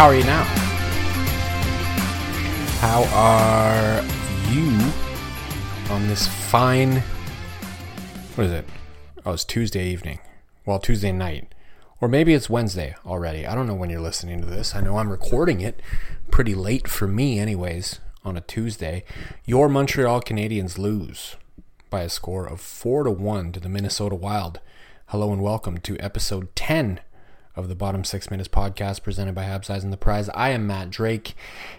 How 0.00 0.06
are 0.06 0.14
you 0.14 0.24
now? 0.24 0.44
How 2.80 3.04
are 3.12 4.02
you 4.50 4.70
on 5.92 6.08
this 6.08 6.26
fine. 6.26 7.02
What 8.34 8.46
is 8.46 8.52
it? 8.52 8.64
Oh, 9.26 9.34
it's 9.34 9.44
Tuesday 9.44 9.90
evening. 9.90 10.20
Well, 10.64 10.78
Tuesday 10.78 11.12
night. 11.12 11.54
Or 12.00 12.08
maybe 12.08 12.32
it's 12.32 12.48
Wednesday 12.48 12.94
already. 13.04 13.46
I 13.46 13.54
don't 13.54 13.66
know 13.66 13.74
when 13.74 13.90
you're 13.90 14.00
listening 14.00 14.40
to 14.40 14.46
this. 14.46 14.74
I 14.74 14.80
know 14.80 14.96
I'm 14.96 15.10
recording 15.10 15.60
it 15.60 15.82
pretty 16.30 16.54
late 16.54 16.88
for 16.88 17.06
me, 17.06 17.38
anyways, 17.38 18.00
on 18.24 18.38
a 18.38 18.40
Tuesday. 18.40 19.04
Your 19.44 19.68
Montreal 19.68 20.22
Canadiens 20.22 20.78
lose 20.78 21.36
by 21.90 22.00
a 22.00 22.08
score 22.08 22.46
of 22.46 22.62
4 22.62 23.04
to 23.04 23.10
1 23.10 23.52
to 23.52 23.60
the 23.60 23.68
Minnesota 23.68 24.14
Wild. 24.14 24.60
Hello 25.08 25.30
and 25.30 25.42
welcome 25.42 25.76
to 25.76 25.98
episode 26.00 26.56
10 26.56 27.00
of 27.60 27.68
the 27.68 27.76
Bottom 27.76 28.02
Six 28.04 28.30
Minutes 28.30 28.48
podcast 28.48 29.02
presented 29.02 29.34
by 29.34 29.44
Habs 29.44 29.70
Eyes 29.70 29.84
and 29.84 29.92
the 29.92 29.98
Prize. 29.98 30.28
I 30.30 30.50
am 30.50 30.66
Matt 30.66 30.90
Drake, 30.90 31.34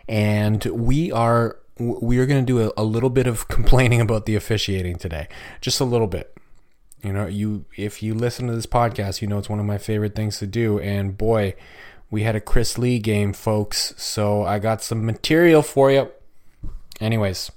and 0.08 0.64
we 0.66 1.12
are 1.12 1.58
we 1.78 2.20
are 2.20 2.28
going 2.28 2.46
to 2.46 2.46
do 2.46 2.62
a, 2.62 2.72
a 2.78 2.84
little 2.84 3.10
bit 3.10 3.26
of 3.28 3.48
complaining 3.50 4.00
about 4.00 4.26
the 4.26 4.36
officiating 4.36 4.98
today, 4.98 5.28
just 5.60 5.82
a 5.82 5.84
little 5.84 6.08
bit. 6.08 6.38
You 7.04 7.12
know, 7.12 7.26
you 7.26 7.66
if 7.76 8.04
you 8.04 8.14
listen 8.14 8.48
to 8.48 8.54
this 8.54 8.68
podcast, 8.68 9.22
you 9.22 9.28
know 9.28 9.40
it's 9.40 9.50
one 9.50 9.60
of 9.60 9.66
my 9.66 9.80
favorite 9.80 10.16
things 10.16 10.38
to 10.38 10.48
do. 10.48 10.80
And 10.80 11.18
boy, 11.18 11.56
we 12.12 12.24
had 12.24 12.36
a 12.36 12.42
Chris 12.42 12.78
Lee 12.78 13.00
game, 13.00 13.34
folks. 13.34 13.96
So 13.98 14.44
I 14.44 14.60
got 14.60 14.84
some 14.84 15.06
material 15.06 15.64
for 15.64 15.92
you. 15.92 16.12
Anyways, 17.00 17.52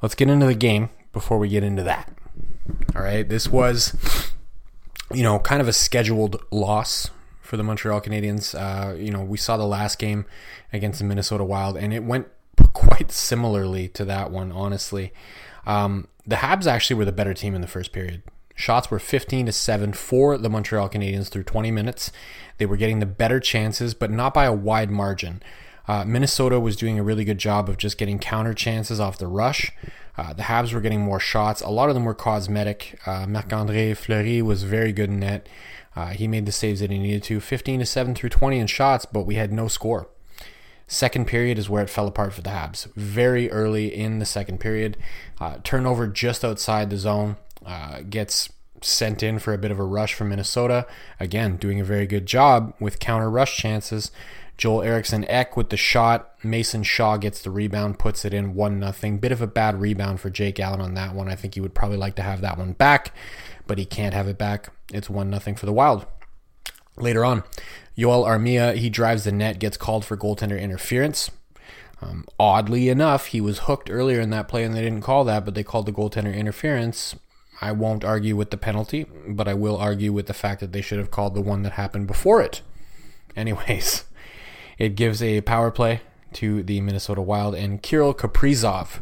let's 0.00 0.14
get 0.14 0.30
into 0.30 0.46
the 0.46 0.54
game 0.54 0.88
before 1.12 1.38
we 1.38 1.48
get 1.48 1.64
into 1.64 1.82
that. 1.82 2.12
All 2.94 3.02
right, 3.02 3.28
this 3.28 3.48
was, 3.48 4.30
you 5.12 5.24
know, 5.24 5.40
kind 5.40 5.60
of 5.60 5.66
a 5.66 5.72
scheduled 5.72 6.40
loss 6.52 7.10
for 7.44 7.56
the 7.56 7.62
Montreal 7.62 8.00
Canadiens. 8.00 8.54
Uh, 8.54 8.94
you 8.94 9.10
know, 9.10 9.22
we 9.22 9.36
saw 9.36 9.56
the 9.56 9.66
last 9.66 9.98
game 9.98 10.24
against 10.72 10.98
the 10.98 11.04
Minnesota 11.04 11.44
Wild, 11.44 11.76
and 11.76 11.92
it 11.92 12.02
went 12.02 12.26
quite 12.72 13.12
similarly 13.12 13.88
to 13.88 14.04
that 14.04 14.30
one, 14.30 14.50
honestly. 14.50 15.12
Um, 15.66 16.08
the 16.26 16.36
Habs 16.36 16.66
actually 16.66 16.96
were 16.96 17.04
the 17.04 17.12
better 17.12 17.34
team 17.34 17.54
in 17.54 17.60
the 17.60 17.66
first 17.66 17.92
period. 17.92 18.22
Shots 18.56 18.90
were 18.90 18.98
15 18.98 19.46
to 19.46 19.52
7 19.52 19.92
for 19.92 20.38
the 20.38 20.48
Montreal 20.48 20.88
Canadiens 20.88 21.28
through 21.28 21.42
20 21.42 21.70
minutes. 21.70 22.12
They 22.58 22.66
were 22.66 22.76
getting 22.76 23.00
the 23.00 23.06
better 23.06 23.40
chances, 23.40 23.94
but 23.94 24.10
not 24.10 24.32
by 24.32 24.44
a 24.44 24.52
wide 24.52 24.90
margin. 24.90 25.42
Uh, 25.86 26.04
Minnesota 26.04 26.58
was 26.58 26.76
doing 26.76 26.98
a 26.98 27.02
really 27.02 27.24
good 27.24 27.38
job 27.38 27.68
of 27.68 27.76
just 27.76 27.98
getting 27.98 28.18
counter 28.18 28.54
chances 28.54 29.00
off 29.00 29.18
the 29.18 29.26
rush. 29.26 29.72
Uh, 30.16 30.32
the 30.32 30.44
Habs 30.44 30.72
were 30.72 30.80
getting 30.80 31.00
more 31.00 31.20
shots. 31.20 31.60
A 31.60 31.68
lot 31.68 31.88
of 31.88 31.94
them 31.94 32.04
were 32.04 32.14
cosmetic. 32.14 32.98
Uh, 33.04 33.26
Marc 33.26 33.52
Andre 33.52 33.92
Fleury 33.92 34.40
was 34.40 34.62
very 34.62 34.92
good 34.92 35.10
in 35.10 35.20
net. 35.20 35.48
Uh, 35.96 36.08
he 36.08 36.26
made 36.26 36.46
the 36.46 36.52
saves 36.52 36.80
that 36.80 36.90
he 36.90 36.98
needed 36.98 37.22
to. 37.24 37.40
15 37.40 37.80
to 37.80 37.86
7 37.86 38.14
through 38.14 38.30
20 38.30 38.58
in 38.58 38.66
shots, 38.66 39.06
but 39.06 39.26
we 39.26 39.36
had 39.36 39.52
no 39.52 39.68
score. 39.68 40.08
Second 40.86 41.26
period 41.26 41.58
is 41.58 41.70
where 41.70 41.82
it 41.82 41.90
fell 41.90 42.06
apart 42.06 42.32
for 42.32 42.42
the 42.42 42.50
Habs. 42.50 42.92
Very 42.94 43.50
early 43.50 43.94
in 43.94 44.18
the 44.18 44.26
second 44.26 44.58
period, 44.58 44.96
uh, 45.40 45.58
turnover 45.64 46.06
just 46.06 46.44
outside 46.44 46.90
the 46.90 46.96
zone 46.96 47.36
uh, 47.64 48.00
gets 48.08 48.50
sent 48.84 49.22
in 49.22 49.38
for 49.38 49.52
a 49.52 49.58
bit 49.58 49.70
of 49.70 49.78
a 49.78 49.84
rush 49.84 50.14
from 50.14 50.28
Minnesota. 50.28 50.86
Again, 51.18 51.56
doing 51.56 51.80
a 51.80 51.84
very 51.84 52.06
good 52.06 52.26
job 52.26 52.74
with 52.78 52.98
counter 52.98 53.30
rush 53.30 53.56
chances. 53.56 54.10
Joel 54.56 54.82
Eriksson 54.82 55.24
Ek 55.28 55.56
with 55.56 55.70
the 55.70 55.76
shot. 55.76 56.32
Mason 56.44 56.82
Shaw 56.82 57.16
gets 57.16 57.42
the 57.42 57.50
rebound, 57.50 57.98
puts 57.98 58.24
it 58.24 58.32
in 58.32 58.54
1 58.54 58.92
0. 58.92 59.16
Bit 59.18 59.32
of 59.32 59.42
a 59.42 59.46
bad 59.46 59.80
rebound 59.80 60.20
for 60.20 60.30
Jake 60.30 60.60
Allen 60.60 60.80
on 60.80 60.94
that 60.94 61.14
one. 61.14 61.28
I 61.28 61.34
think 61.34 61.54
he 61.54 61.60
would 61.60 61.74
probably 61.74 61.96
like 61.96 62.14
to 62.16 62.22
have 62.22 62.40
that 62.42 62.58
one 62.58 62.72
back, 62.72 63.12
but 63.66 63.78
he 63.78 63.84
can't 63.84 64.14
have 64.14 64.28
it 64.28 64.38
back. 64.38 64.72
It's 64.92 65.10
1 65.10 65.38
0 65.40 65.56
for 65.56 65.66
the 65.66 65.72
Wild. 65.72 66.06
Later 66.96 67.24
on, 67.24 67.42
Joel 67.98 68.24
Armia, 68.24 68.76
he 68.76 68.88
drives 68.88 69.24
the 69.24 69.32
net, 69.32 69.58
gets 69.58 69.76
called 69.76 70.04
for 70.04 70.16
goaltender 70.16 70.60
interference. 70.60 71.30
Um, 72.00 72.24
oddly 72.38 72.88
enough, 72.88 73.26
he 73.26 73.40
was 73.40 73.60
hooked 73.60 73.90
earlier 73.90 74.20
in 74.20 74.30
that 74.30 74.46
play 74.46 74.62
and 74.64 74.74
they 74.74 74.82
didn't 74.82 75.00
call 75.00 75.24
that, 75.24 75.44
but 75.44 75.54
they 75.54 75.62
called 75.64 75.86
the 75.86 75.92
goaltender 75.92 76.34
interference. 76.34 77.16
I 77.60 77.72
won't 77.72 78.04
argue 78.04 78.36
with 78.36 78.50
the 78.50 78.56
penalty, 78.56 79.06
but 79.26 79.48
I 79.48 79.54
will 79.54 79.76
argue 79.76 80.12
with 80.12 80.26
the 80.26 80.34
fact 80.34 80.60
that 80.60 80.72
they 80.72 80.80
should 80.80 80.98
have 80.98 81.10
called 81.10 81.34
the 81.34 81.40
one 81.40 81.62
that 81.62 81.72
happened 81.72 82.06
before 82.06 82.42
it. 82.42 82.62
Anyways, 83.36 84.04
it 84.78 84.96
gives 84.96 85.22
a 85.22 85.40
power 85.42 85.70
play 85.70 86.00
to 86.34 86.62
the 86.62 86.80
Minnesota 86.80 87.22
Wild 87.22 87.54
and 87.54 87.82
Kirill 87.82 88.14
Kaprizov. 88.14 89.00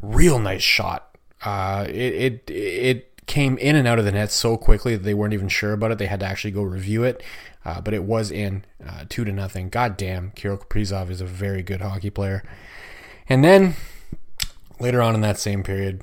Real 0.00 0.38
nice 0.38 0.62
shot. 0.62 1.16
Uh, 1.44 1.86
it, 1.88 2.44
it 2.48 2.50
it 2.50 3.26
came 3.26 3.56
in 3.58 3.76
and 3.76 3.86
out 3.86 3.98
of 3.98 4.04
the 4.04 4.12
net 4.12 4.32
so 4.32 4.56
quickly 4.56 4.96
that 4.96 5.04
they 5.04 5.14
weren't 5.14 5.32
even 5.32 5.48
sure 5.48 5.72
about 5.72 5.92
it. 5.92 5.98
They 5.98 6.06
had 6.06 6.20
to 6.20 6.26
actually 6.26 6.50
go 6.50 6.62
review 6.62 7.04
it, 7.04 7.22
uh, 7.64 7.80
but 7.80 7.94
it 7.94 8.04
was 8.04 8.30
in 8.30 8.64
uh, 8.86 9.04
two 9.08 9.24
to 9.24 9.32
nothing. 9.32 9.68
God 9.68 9.96
damn, 9.96 10.32
Kirill 10.32 10.58
Kaprizov 10.58 11.10
is 11.10 11.20
a 11.20 11.26
very 11.26 11.62
good 11.62 11.80
hockey 11.80 12.10
player. 12.10 12.42
And 13.28 13.44
then 13.44 13.74
later 14.80 15.00
on 15.00 15.14
in 15.14 15.20
that 15.20 15.38
same 15.38 15.62
period, 15.62 16.02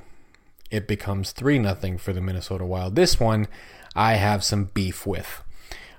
it 0.72 0.88
becomes 0.88 1.32
three 1.32 1.60
nothing 1.60 1.98
for 1.98 2.14
the 2.14 2.22
Minnesota 2.22 2.66
Wild. 2.66 2.96
This 2.96 3.20
one 3.20 3.48
I 3.96 4.14
have 4.14 4.44
some 4.44 4.66
beef 4.66 5.06
with. 5.06 5.44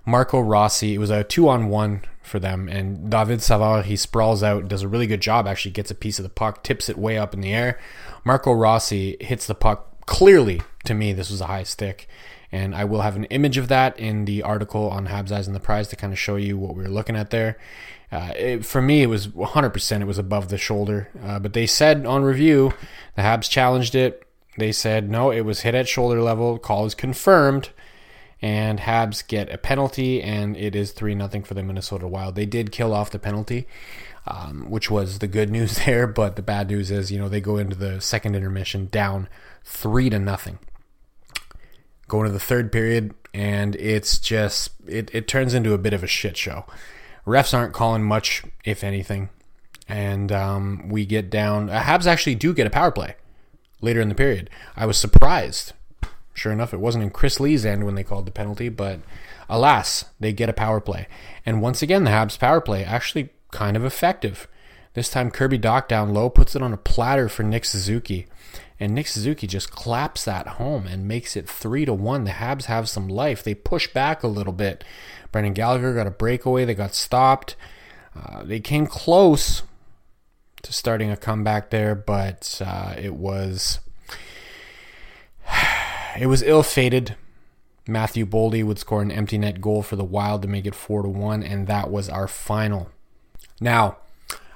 Marco 0.04 0.40
Rossi, 0.40 0.94
it 0.94 0.98
was 0.98 1.10
a 1.10 1.24
two 1.24 1.48
on 1.48 1.68
one 1.68 2.02
for 2.22 2.38
them, 2.38 2.68
and 2.68 3.10
David 3.10 3.42
Savard, 3.42 3.86
he 3.86 3.96
sprawls 3.96 4.42
out, 4.42 4.68
does 4.68 4.82
a 4.82 4.88
really 4.88 5.06
good 5.06 5.20
job, 5.20 5.46
actually 5.46 5.72
gets 5.72 5.90
a 5.90 5.94
piece 5.94 6.18
of 6.18 6.22
the 6.22 6.30
puck, 6.30 6.62
tips 6.62 6.88
it 6.88 6.98
way 6.98 7.18
up 7.18 7.34
in 7.34 7.40
the 7.40 7.52
air. 7.52 7.78
Marco 8.24 8.52
Rossi 8.52 9.16
hits 9.20 9.46
the 9.46 9.54
puck 9.54 10.06
clearly 10.06 10.62
to 10.84 10.94
me 10.94 11.12
this 11.12 11.30
was 11.30 11.42
a 11.42 11.46
high 11.46 11.62
stick 11.62 12.08
and 12.50 12.74
I 12.74 12.84
will 12.84 13.02
have 13.02 13.16
an 13.16 13.24
image 13.24 13.58
of 13.58 13.68
that 13.68 13.98
in 13.98 14.24
the 14.24 14.42
article 14.42 14.88
on 14.88 15.06
Habs 15.06 15.30
Eyes 15.30 15.46
and 15.46 15.54
the 15.54 15.60
Prize 15.60 15.88
to 15.88 15.96
kind 15.96 16.12
of 16.12 16.18
show 16.18 16.36
you 16.36 16.56
what 16.56 16.74
we 16.74 16.82
were 16.82 16.88
looking 16.88 17.16
at 17.16 17.30
there. 17.30 17.58
Uh, 18.10 18.32
it, 18.36 18.64
for 18.64 18.80
me, 18.80 19.02
it 19.02 19.06
was 19.06 19.28
100%. 19.28 20.00
It 20.00 20.06
was 20.06 20.16
above 20.16 20.48
the 20.48 20.56
shoulder, 20.56 21.10
uh, 21.22 21.38
but 21.38 21.52
they 21.52 21.66
said 21.66 22.06
on 22.06 22.22
review 22.22 22.72
the 23.16 23.22
Habs 23.22 23.50
challenged 23.50 23.94
it. 23.94 24.24
They 24.58 24.72
said 24.72 25.08
no, 25.08 25.30
it 25.30 25.42
was 25.42 25.60
hit 25.60 25.76
at 25.76 25.88
shoulder 25.88 26.20
level. 26.20 26.58
Call 26.58 26.84
is 26.84 26.94
confirmed, 26.96 27.70
and 28.42 28.80
Habs 28.80 29.26
get 29.26 29.52
a 29.52 29.56
penalty, 29.56 30.20
and 30.20 30.56
it 30.56 30.74
is 30.74 30.90
three 30.90 31.14
nothing 31.14 31.44
for 31.44 31.54
the 31.54 31.62
Minnesota 31.62 32.08
Wild. 32.08 32.34
They 32.34 32.44
did 32.44 32.72
kill 32.72 32.92
off 32.92 33.10
the 33.10 33.20
penalty. 33.20 33.66
Um, 34.26 34.68
which 34.68 34.90
was 34.90 35.20
the 35.20 35.26
good 35.26 35.48
news 35.58 35.86
there, 35.86 36.06
but 36.06 36.36
the 36.36 36.42
bad 36.42 36.68
news 36.68 36.90
is, 36.90 37.10
you 37.10 37.18
know, 37.18 37.30
they 37.30 37.40
go 37.40 37.56
into 37.56 37.74
the 37.74 37.98
second 37.98 38.34
intermission 38.34 38.88
down 38.90 39.26
three 39.64 40.10
to 40.10 40.18
nothing. 40.18 40.58
Going 42.08 42.26
to 42.26 42.32
the 42.32 42.38
third 42.38 42.70
period, 42.70 43.14
and 43.32 43.74
it's 43.76 44.18
just 44.18 44.72
it, 44.86 45.08
it 45.14 45.28
turns 45.28 45.54
into 45.54 45.72
a 45.72 45.78
bit 45.78 45.94
of 45.94 46.02
a 46.02 46.06
shit 46.06 46.36
show. 46.36 46.66
Refs 47.26 47.56
aren't 47.56 47.72
calling 47.72 48.02
much, 48.02 48.42
if 48.64 48.84
anything, 48.84 49.30
and 49.88 50.30
um, 50.30 50.88
we 50.90 51.06
get 51.06 51.30
down. 51.30 51.70
Uh, 51.70 51.80
Habs 51.80 52.06
actually 52.06 52.34
do 52.34 52.52
get 52.52 52.66
a 52.66 52.70
power 52.70 52.90
play 52.90 53.14
later 53.80 54.00
in 54.00 54.08
the 54.08 54.14
period. 54.14 54.50
I 54.76 54.86
was 54.86 54.96
surprised. 54.96 55.72
Sure 56.34 56.52
enough, 56.52 56.72
it 56.72 56.80
wasn't 56.80 57.04
in 57.04 57.10
Chris 57.10 57.40
Lee's 57.40 57.66
end 57.66 57.84
when 57.84 57.96
they 57.96 58.04
called 58.04 58.26
the 58.26 58.30
penalty, 58.32 58.68
but 58.68 59.00
alas, 59.48 60.04
they 60.20 60.32
get 60.32 60.48
a 60.48 60.52
power 60.52 60.80
play. 60.80 61.08
And 61.44 61.60
once 61.60 61.82
again, 61.82 62.04
the 62.04 62.10
Habs 62.10 62.38
power 62.38 62.60
play 62.60 62.84
actually 62.84 63.30
kind 63.50 63.76
of 63.76 63.84
effective. 63.84 64.46
This 64.94 65.10
time, 65.10 65.30
Kirby 65.30 65.58
Dach 65.58 65.88
down 65.88 66.14
low 66.14 66.30
puts 66.30 66.54
it 66.54 66.62
on 66.62 66.72
a 66.72 66.76
platter 66.76 67.28
for 67.28 67.42
Nick 67.42 67.64
Suzuki. 67.64 68.26
And 68.80 68.94
Nick 68.94 69.08
Suzuki 69.08 69.46
just 69.46 69.72
claps 69.72 70.24
that 70.24 70.46
home 70.46 70.86
and 70.86 71.08
makes 71.08 71.36
it 71.36 71.48
three 71.48 71.84
to 71.84 71.92
one. 71.92 72.24
The 72.24 72.30
Habs 72.30 72.66
have 72.66 72.88
some 72.88 73.08
life. 73.08 73.42
They 73.42 73.54
push 73.54 73.88
back 73.88 74.22
a 74.22 74.28
little 74.28 74.52
bit. 74.52 74.84
Brendan 75.32 75.54
Gallagher 75.54 75.94
got 75.94 76.06
a 76.06 76.12
breakaway. 76.12 76.64
They 76.64 76.74
got 76.74 76.94
stopped. 76.94 77.56
Uh, 78.14 78.44
they 78.44 78.60
came 78.60 78.86
close 78.86 79.62
to 80.62 80.72
starting 80.72 81.10
a 81.10 81.16
comeback 81.16 81.70
there, 81.70 81.94
but 81.94 82.60
uh, 82.64 82.94
it 82.96 83.14
was 83.14 83.80
it 86.18 86.26
was 86.26 86.42
ill-fated. 86.42 87.16
Matthew 87.86 88.26
Boldy 88.26 88.62
would 88.62 88.78
score 88.78 89.00
an 89.00 89.10
empty 89.10 89.38
net 89.38 89.60
goal 89.60 89.82
for 89.82 89.96
the 89.96 90.04
Wild 90.04 90.42
to 90.42 90.48
make 90.48 90.66
it 90.66 90.74
four 90.74 91.02
to 91.02 91.08
one, 91.08 91.42
and 91.42 91.66
that 91.66 91.90
was 91.90 92.08
our 92.08 92.28
final. 92.28 92.90
Now, 93.60 93.96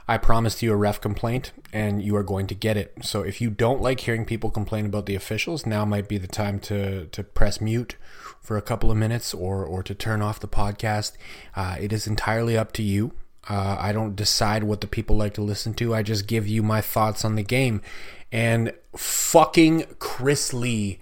I 0.07 0.19
promised 0.19 0.63
you 0.63 0.73
a 0.73 0.77
ref 0.77 1.01
complaint, 1.01 1.53
and 1.73 2.03
you 2.03 2.15
are 2.17 2.23
going 2.23 2.47
to 2.49 2.55
get 2.55 2.77
it. 2.77 2.93
So 3.03 3.23
if 3.23 3.41
you 3.41 3.49
don't 3.49 3.81
like 3.81 4.01
hearing 4.01 4.27
people 4.27 4.51
complain 4.51 4.85
about 4.85 5.07
the 5.07 5.15
officials, 5.15 5.65
now 5.65 5.85
might 5.85 6.09
be 6.09 6.19
the 6.19 6.27
time 6.27 6.59
to 6.61 7.07
to 7.07 7.23
press 7.23 7.61
mute 7.61 7.97
for 8.41 8.57
a 8.57 8.63
couple 8.63 8.91
of 8.91 8.97
minutes 8.97 9.33
or 9.33 9.65
or 9.65 9.83
to 9.83 9.95
turn 9.95 10.21
off 10.21 10.41
the 10.41 10.49
podcast. 10.49 11.13
Uh, 11.57 11.77
it 11.81 11.93
is 11.93 12.07
entirely 12.07 12.59
up 12.59 12.73
to 12.73 12.83
you. 12.83 13.13
Uh, 13.49 13.77
I 13.79 13.93
don't 13.93 14.15
decide 14.15 14.65
what 14.65 14.81
the 14.81 14.87
people 14.87 15.17
like 15.17 15.35
to 15.35 15.43
listen 15.43 15.75
to. 15.75 15.95
I 15.95 16.03
just 16.03 16.27
give 16.27 16.47
you 16.47 16.63
my 16.63 16.81
thoughts 16.81 17.25
on 17.25 17.35
the 17.35 17.43
game. 17.43 17.83
And 18.31 18.73
fucking 18.97 19.85
Chris 19.99 20.55
Lee. 20.55 20.99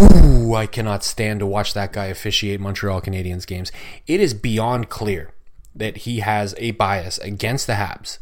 Ooh, 0.00 0.54
I 0.54 0.66
cannot 0.66 1.02
stand 1.02 1.40
to 1.40 1.46
watch 1.46 1.74
that 1.74 1.92
guy 1.92 2.06
officiate 2.06 2.60
Montreal 2.60 3.00
Canadiens 3.00 3.46
games. 3.46 3.72
It 4.06 4.20
is 4.20 4.34
beyond 4.34 4.88
clear 4.88 5.32
that 5.74 5.98
he 5.98 6.20
has 6.20 6.54
a 6.58 6.72
bias 6.72 7.18
against 7.18 7.66
the 7.66 7.74
Habs 7.74 8.18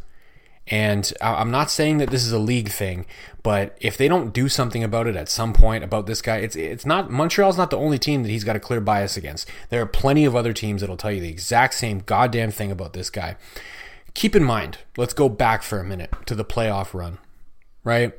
And 0.71 1.13
I'm 1.21 1.51
not 1.51 1.69
saying 1.69 1.99
that 1.99 2.11
this 2.11 2.25
is 2.25 2.31
a 2.31 2.39
league 2.39 2.69
thing, 2.69 3.05
but 3.43 3.77
if 3.81 3.97
they 3.97 4.07
don't 4.07 4.33
do 4.33 4.49
something 4.49 4.85
about 4.85 5.09
it 5.09 5.17
at 5.17 5.29
some 5.29 5.53
point 5.53 5.83
about 5.83 6.07
this 6.07 6.23
guy, 6.23 6.37
it's 6.37 6.55
it's 6.55 6.87
not 6.87 7.11
Montreal's 7.11 7.59
not 7.59 7.71
the 7.71 7.77
only 7.77 7.99
team 7.99 8.23
that 8.23 8.29
he's 8.29 8.45
got 8.45 8.55
a 8.55 8.61
clear 8.61 8.81
bias 8.81 9.17
against. 9.17 9.49
There 9.71 9.83
are 9.83 9.87
plenty 9.87 10.25
of 10.25 10.37
other 10.37 10.53
teams 10.53 10.81
that'll 10.81 10.97
tell 10.97 11.11
you 11.11 11.21
the 11.21 11.29
exact 11.29 11.75
same 11.75 11.99
goddamn 11.99 12.53
thing 12.53 12.71
about 12.71 12.93
this 12.93 13.11
guy. 13.11 13.37
Keep 14.15 14.37
in 14.37 14.45
mind, 14.45 14.79
let's 14.97 15.13
go 15.13 15.29
back 15.29 15.65
for 15.65 15.81
a 15.81 15.85
minute 15.85 16.13
to 16.27 16.37
the 16.37 16.45
playoff 16.45 16.95
run, 16.95 17.19
right? 17.83 18.13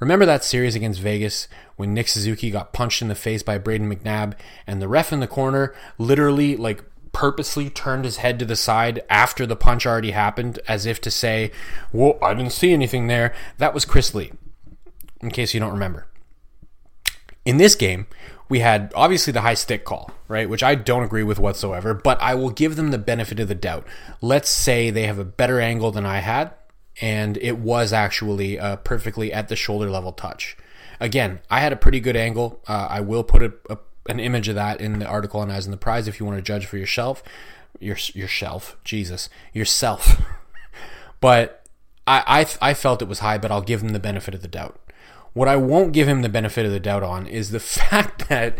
Remember 0.00 0.24
that 0.24 0.44
series 0.44 0.74
against 0.74 1.00
Vegas 1.00 1.46
when 1.76 1.92
Nick 1.92 2.08
Suzuki 2.08 2.50
got 2.50 2.72
punched 2.72 3.02
in 3.02 3.08
the 3.08 3.14
face 3.14 3.42
by 3.42 3.58
Brayden 3.58 3.92
McNabb 3.92 4.34
and 4.66 4.80
the 4.80 4.88
ref 4.88 5.12
in 5.12 5.20
the 5.20 5.26
corner 5.26 5.74
literally 5.98 6.56
like 6.56 6.84
purposely 7.18 7.68
turned 7.68 8.04
his 8.04 8.18
head 8.18 8.38
to 8.38 8.44
the 8.44 8.54
side 8.54 9.02
after 9.10 9.44
the 9.44 9.56
punch 9.56 9.84
already 9.84 10.12
happened 10.12 10.60
as 10.68 10.86
if 10.86 11.00
to 11.00 11.10
say, 11.10 11.50
"Well, 11.92 12.16
I 12.22 12.32
didn't 12.32 12.52
see 12.52 12.72
anything 12.72 13.08
there." 13.08 13.34
That 13.56 13.74
was 13.74 13.84
Chris 13.84 14.14
Lee. 14.14 14.30
In 15.20 15.32
case 15.32 15.52
you 15.52 15.58
don't 15.58 15.72
remember. 15.72 16.06
In 17.44 17.56
this 17.56 17.74
game, 17.74 18.06
we 18.48 18.60
had 18.60 18.92
obviously 18.94 19.32
the 19.32 19.40
high 19.40 19.54
stick 19.54 19.84
call, 19.84 20.12
right? 20.28 20.48
Which 20.48 20.62
I 20.62 20.76
don't 20.76 21.02
agree 21.02 21.24
with 21.24 21.40
whatsoever, 21.40 21.92
but 21.92 22.22
I 22.22 22.36
will 22.36 22.50
give 22.50 22.76
them 22.76 22.92
the 22.92 22.98
benefit 22.98 23.40
of 23.40 23.48
the 23.48 23.54
doubt. 23.56 23.84
Let's 24.20 24.48
say 24.48 24.90
they 24.90 25.06
have 25.06 25.18
a 25.18 25.24
better 25.24 25.60
angle 25.60 25.90
than 25.90 26.06
I 26.06 26.18
had 26.18 26.52
and 27.00 27.36
it 27.38 27.58
was 27.58 27.92
actually 27.92 28.56
a 28.56 28.78
perfectly 28.82 29.32
at 29.32 29.48
the 29.48 29.56
shoulder 29.56 29.90
level 29.90 30.12
touch. 30.12 30.56
Again, 31.00 31.40
I 31.50 31.60
had 31.60 31.72
a 31.72 31.76
pretty 31.76 32.00
good 32.00 32.16
angle. 32.16 32.60
Uh, 32.66 32.86
I 32.90 33.00
will 33.00 33.22
put 33.22 33.42
a, 33.42 33.52
a, 33.70 33.78
an 34.08 34.20
image 34.20 34.48
of 34.48 34.54
that 34.54 34.80
in 34.80 34.98
the 34.98 35.06
article 35.06 35.40
on 35.40 35.50
Eyes 35.50 35.66
in 35.66 35.70
the 35.70 35.76
Prize 35.76 36.08
if 36.08 36.18
you 36.18 36.26
want 36.26 36.38
to 36.38 36.42
judge 36.42 36.66
for 36.66 36.78
yourself. 36.78 37.22
Your 37.78 37.96
your 38.14 38.28
shelf, 38.28 38.76
Jesus, 38.84 39.28
yourself. 39.52 40.20
but 41.20 41.66
I, 42.06 42.46
I 42.60 42.70
I 42.70 42.74
felt 42.74 43.02
it 43.02 43.08
was 43.08 43.20
high, 43.20 43.38
but 43.38 43.50
I'll 43.50 43.60
give 43.60 43.82
him 43.82 43.90
the 43.90 44.00
benefit 44.00 44.34
of 44.34 44.42
the 44.42 44.48
doubt. 44.48 44.80
What 45.34 45.48
I 45.48 45.56
won't 45.56 45.92
give 45.92 46.08
him 46.08 46.22
the 46.22 46.28
benefit 46.28 46.66
of 46.66 46.72
the 46.72 46.80
doubt 46.80 47.02
on 47.02 47.26
is 47.26 47.50
the 47.50 47.60
fact 47.60 48.28
that 48.28 48.58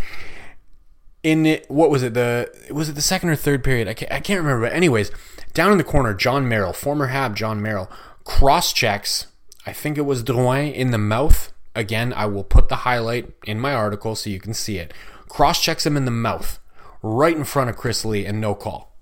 in 1.23 1.47
it, 1.47 1.71
what 1.71 1.91
was 1.91 2.03
it 2.03 2.15
the 2.15 2.51
was 2.71 2.89
it 2.89 2.95
the 2.95 3.03
second 3.03 3.31
or 3.31 3.37
third 3.37 3.65
period? 3.65 3.89
I 3.89 3.95
can't, 3.95 4.13
I 4.13 4.21
can't 4.21 4.41
remember. 4.41 4.67
But 4.67 4.75
anyways, 4.75 5.11
down 5.55 5.73
in 5.73 5.79
the 5.79 5.85
corner, 5.85 6.15
Jon 6.15 6.49
Merrill, 6.49 6.73
former 6.73 7.09
Hab 7.09 7.35
Jon 7.35 7.61
Merrill, 7.61 7.91
cross 8.25 8.73
checks, 8.73 9.27
I 9.67 9.73
think 9.73 9.99
it 9.99 10.03
was 10.03 10.23
Drouin 10.23 10.73
in 10.73 10.91
the 10.91 10.99
mouth. 10.99 11.53
Again, 11.75 12.13
I 12.13 12.27
will 12.27 12.45
put 12.45 12.69
the 12.69 12.77
highlight 12.77 13.33
in 13.45 13.61
my 13.61 13.73
article 13.73 14.17
so 14.17 14.31
you 14.31 14.41
can 14.41 14.55
see 14.55 14.79
it. 14.79 14.93
Cross 15.29 15.63
checks 15.63 15.87
him 15.87 15.97
in 15.97 16.05
the 16.05 16.11
mouth, 16.11 16.59
right 17.03 17.37
in 17.37 17.45
front 17.45 17.71
of 17.71 17.77
Chris 17.77 18.05
Lee, 18.05 18.27
and 18.27 18.41
no 18.41 18.55
call. 18.55 18.97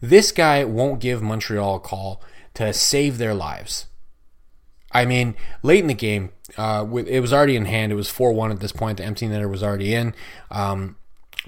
This 0.00 0.32
guy 0.32 0.64
won't 0.64 1.00
give 1.00 1.22
Montreal 1.22 1.76
a 1.76 1.80
call 1.80 2.22
to 2.54 2.72
save 2.72 3.18
their 3.18 3.34
lives. 3.34 3.86
I 4.92 5.04
mean, 5.04 5.34
late 5.62 5.80
in 5.80 5.86
the 5.86 5.94
game, 5.94 6.30
uh, 6.56 6.86
it 7.06 7.20
was 7.20 7.32
already 7.32 7.56
in 7.56 7.66
hand. 7.66 7.92
It 7.92 7.96
was 7.96 8.08
4 8.08 8.32
1 8.32 8.50
at 8.50 8.60
this 8.60 8.72
point. 8.72 8.98
The 8.98 9.04
empty 9.04 9.26
netter 9.26 9.50
was 9.50 9.62
already 9.62 9.94
in. 9.94 10.14
Um, 10.50 10.96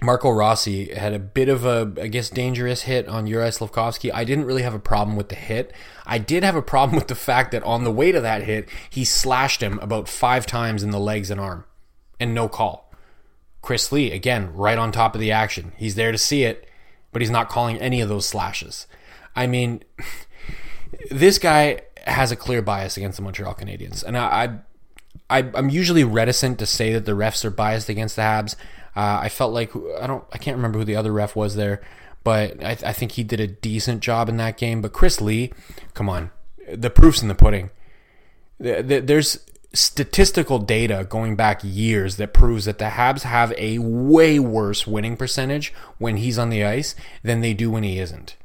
Marco 0.02 0.30
Rossi 0.30 0.94
had 0.94 1.12
a 1.12 1.18
bit 1.18 1.48
of 1.48 1.64
a, 1.64 1.92
I 2.00 2.08
guess, 2.08 2.30
dangerous 2.30 2.82
hit 2.82 3.06
on 3.08 3.26
Uri 3.26 3.48
Slafkovsky. 3.48 4.10
I 4.12 4.24
didn't 4.24 4.44
really 4.44 4.62
have 4.62 4.74
a 4.74 4.78
problem 4.78 5.16
with 5.16 5.28
the 5.28 5.34
hit. 5.34 5.72
I 6.06 6.18
did 6.18 6.42
have 6.42 6.56
a 6.56 6.62
problem 6.62 6.96
with 6.98 7.08
the 7.08 7.14
fact 7.14 7.52
that 7.52 7.62
on 7.64 7.84
the 7.84 7.90
way 7.90 8.12
to 8.12 8.20
that 8.20 8.44
hit, 8.44 8.68
he 8.88 9.04
slashed 9.04 9.62
him 9.62 9.78
about 9.80 10.08
five 10.08 10.46
times 10.46 10.82
in 10.82 10.90
the 10.90 11.00
legs 11.00 11.30
and 11.30 11.40
arm, 11.40 11.64
and 12.18 12.34
no 12.34 12.48
call. 12.48 12.89
Chris 13.62 13.92
Lee, 13.92 14.10
again, 14.10 14.52
right 14.54 14.78
on 14.78 14.92
top 14.92 15.14
of 15.14 15.20
the 15.20 15.32
action. 15.32 15.72
He's 15.76 15.94
there 15.94 16.12
to 16.12 16.18
see 16.18 16.44
it, 16.44 16.68
but 17.12 17.22
he's 17.22 17.30
not 17.30 17.48
calling 17.48 17.78
any 17.78 18.00
of 18.00 18.08
those 18.08 18.26
slashes. 18.26 18.86
I 19.36 19.46
mean, 19.46 19.82
this 21.10 21.38
guy 21.38 21.82
has 22.06 22.32
a 22.32 22.36
clear 22.36 22.62
bias 22.62 22.96
against 22.96 23.16
the 23.16 23.22
Montreal 23.22 23.54
Canadiens, 23.54 24.02
and 24.02 24.16
I, 24.16 24.60
I, 25.28 25.50
I'm 25.54 25.68
usually 25.68 26.04
reticent 26.04 26.58
to 26.58 26.66
say 26.66 26.92
that 26.92 27.04
the 27.04 27.12
refs 27.12 27.44
are 27.44 27.50
biased 27.50 27.88
against 27.88 28.16
the 28.16 28.22
Habs. 28.22 28.56
Uh, 28.96 29.20
I 29.22 29.28
felt 29.28 29.52
like 29.52 29.70
I 30.00 30.06
don't 30.06 30.24
I 30.32 30.38
can't 30.38 30.56
remember 30.56 30.80
who 30.80 30.84
the 30.84 30.96
other 30.96 31.12
ref 31.12 31.36
was 31.36 31.54
there, 31.54 31.80
but 32.24 32.62
I, 32.64 32.70
I 32.70 32.92
think 32.92 33.12
he 33.12 33.22
did 33.22 33.38
a 33.38 33.46
decent 33.46 34.00
job 34.00 34.28
in 34.28 34.36
that 34.38 34.56
game. 34.56 34.80
But 34.82 34.92
Chris 34.92 35.20
Lee, 35.20 35.52
come 35.94 36.08
on, 36.08 36.30
the 36.72 36.90
proof's 36.90 37.22
in 37.22 37.28
the 37.28 37.34
pudding. 37.34 37.70
There's 38.58 39.38
statistical 39.72 40.58
data 40.58 41.06
going 41.08 41.36
back 41.36 41.60
years 41.62 42.16
that 42.16 42.34
proves 42.34 42.64
that 42.64 42.78
the 42.78 42.86
Habs 42.86 43.22
have 43.22 43.52
a 43.56 43.78
way 43.78 44.38
worse 44.38 44.86
winning 44.86 45.16
percentage 45.16 45.72
when 45.98 46.16
he's 46.16 46.38
on 46.38 46.50
the 46.50 46.64
ice 46.64 46.94
than 47.22 47.40
they 47.40 47.54
do 47.54 47.70
when 47.70 47.84
he 47.84 47.98
isn't. 47.98 48.36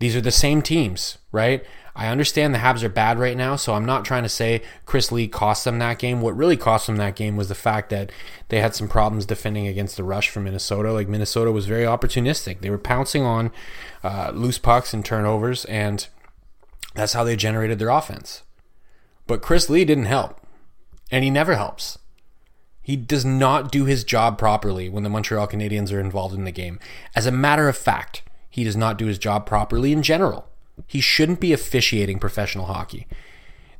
These 0.00 0.16
are 0.16 0.20
the 0.20 0.30
same 0.30 0.62
teams, 0.62 1.18
right? 1.30 1.64
I 1.94 2.08
understand 2.08 2.54
the 2.54 2.60
Habs 2.60 2.82
are 2.82 2.88
bad 2.88 3.18
right 3.18 3.36
now, 3.36 3.56
so 3.56 3.74
I'm 3.74 3.84
not 3.84 4.04
trying 4.04 4.22
to 4.22 4.28
say 4.28 4.62
Chris 4.86 5.12
Lee 5.12 5.28
cost 5.28 5.64
them 5.64 5.78
that 5.78 5.98
game. 5.98 6.20
What 6.20 6.36
really 6.36 6.56
cost 6.56 6.86
them 6.86 6.96
that 6.96 7.16
game 7.16 7.36
was 7.36 7.48
the 7.48 7.54
fact 7.54 7.90
that 7.90 8.10
they 8.48 8.60
had 8.60 8.74
some 8.74 8.88
problems 8.88 9.26
defending 9.26 9.66
against 9.66 9.96
the 9.96 10.04
rush 10.04 10.30
from 10.30 10.44
Minnesota. 10.44 10.92
Like 10.92 11.08
Minnesota 11.08 11.52
was 11.52 11.66
very 11.66 11.84
opportunistic; 11.84 12.60
they 12.60 12.70
were 12.70 12.78
pouncing 12.78 13.22
on 13.24 13.50
uh, 14.02 14.30
loose 14.32 14.56
pucks 14.56 14.94
and 14.94 15.04
turnovers, 15.04 15.64
and 15.66 16.06
that's 16.94 17.12
how 17.12 17.24
they 17.24 17.36
generated 17.36 17.78
their 17.78 17.90
offense. 17.90 18.42
But 19.30 19.42
Chris 19.42 19.70
Lee 19.70 19.84
didn't 19.84 20.06
help, 20.06 20.40
and 21.08 21.22
he 21.22 21.30
never 21.30 21.54
helps. 21.54 21.96
He 22.82 22.96
does 22.96 23.24
not 23.24 23.70
do 23.70 23.84
his 23.84 24.02
job 24.02 24.36
properly 24.36 24.88
when 24.88 25.04
the 25.04 25.08
Montreal 25.08 25.46
Canadiens 25.46 25.92
are 25.92 26.00
involved 26.00 26.34
in 26.34 26.42
the 26.42 26.50
game. 26.50 26.80
As 27.14 27.26
a 27.26 27.30
matter 27.30 27.68
of 27.68 27.76
fact, 27.76 28.22
he 28.48 28.64
does 28.64 28.74
not 28.74 28.98
do 28.98 29.06
his 29.06 29.18
job 29.18 29.46
properly 29.46 29.92
in 29.92 30.02
general. 30.02 30.48
He 30.84 31.00
shouldn't 31.00 31.38
be 31.38 31.52
officiating 31.52 32.18
professional 32.18 32.66
hockey. 32.66 33.06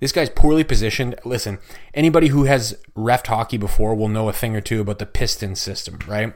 This 0.01 0.13
guy's 0.13 0.31
poorly 0.31 0.65
positioned. 0.65 1.15
Listen, 1.25 1.59
anybody 1.93 2.29
who 2.29 2.45
has 2.45 2.77
refed 2.97 3.27
hockey 3.27 3.59
before 3.59 3.95
will 3.95 4.09
know 4.09 4.31
a 4.31 4.33
thing 4.33 4.57
or 4.57 4.63
two 4.63 4.81
about 4.81 4.99
the 4.99 5.07
piston 5.07 5.55
system, 5.55 5.99
right? 6.07 6.33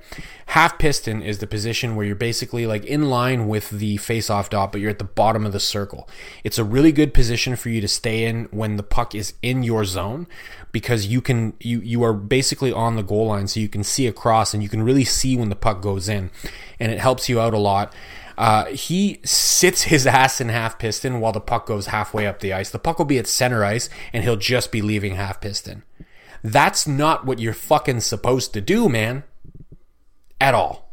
Half 0.46 0.78
piston 0.78 1.22
is 1.22 1.38
the 1.38 1.46
position 1.46 1.96
where 1.96 2.05
you're 2.05 2.14
basically 2.14 2.66
like 2.66 2.84
in 2.84 3.08
line 3.08 3.49
with 3.49 3.70
the 3.70 3.96
face-off 3.96 4.50
dot, 4.50 4.70
but 4.70 4.82
you're 4.82 4.90
at 4.90 4.99
the 4.99 5.05
bottom 5.05 5.46
of 5.46 5.52
the 5.52 5.61
circle. 5.61 6.08
It's 6.44 6.58
a 6.58 6.64
really 6.64 6.93
good 6.93 7.14
position 7.14 7.56
for 7.56 7.70
you 7.70 7.81
to 7.81 7.88
stay 7.88 8.25
in 8.25 8.44
when 8.50 8.76
the 8.76 8.82
puck 8.82 9.14
is 9.14 9.32
in 9.40 9.62
your 9.62 9.87
zone 9.87 10.26
because 10.70 11.06
you 11.06 11.22
can 11.22 11.54
you 11.61 11.80
you 11.80 12.02
are 12.02 12.12
basically 12.12 12.73
on 12.73 12.97
the 12.97 13.02
goal 13.02 13.28
line 13.28 13.47
so 13.47 13.61
you 13.61 13.68
can 13.68 13.85
see 13.85 14.06
across 14.06 14.52
and 14.52 14.62
you 14.62 14.68
can 14.68 14.83
really 14.83 15.04
see 15.04 15.37
when 15.37 15.49
the 15.49 15.56
puck 15.56 15.80
goes 15.80 16.09
in 16.09 16.30
and 16.78 16.92
it 16.92 16.99
helps 16.99 17.28
you 17.28 17.40
out 17.40 17.54
a 17.54 17.59
lot 17.59 17.94
uh, 18.37 18.67
he 18.67 19.21
sits 19.25 19.83
his 19.85 20.07
ass 20.07 20.41
in 20.41 20.49
half 20.49 20.79
piston 20.79 21.21
while 21.21 21.33
the 21.33 21.41
puck 21.41 21.67
goes 21.67 21.87
halfway 21.87 22.26
up 22.26 22.41
the 22.41 22.53
ice. 22.53 22.71
The 22.71 22.79
puck 22.79 22.99
will 22.99 23.05
be 23.07 23.19
at 23.19 23.26
center 23.26 23.64
ice 23.64 23.88
and 24.12 24.25
he'll 24.25 24.37
just 24.37 24.73
be 24.73 24.83
leaving 24.83 25.14
half 25.14 25.41
piston. 25.41 25.85
That's 26.43 26.87
not 26.87 27.25
what 27.25 27.38
you're 27.38 27.55
fucking 27.55 28.00
supposed 28.00 28.53
to 28.53 28.61
do, 28.61 28.88
man. 28.88 29.25
At 30.41 30.55
all. 30.55 30.85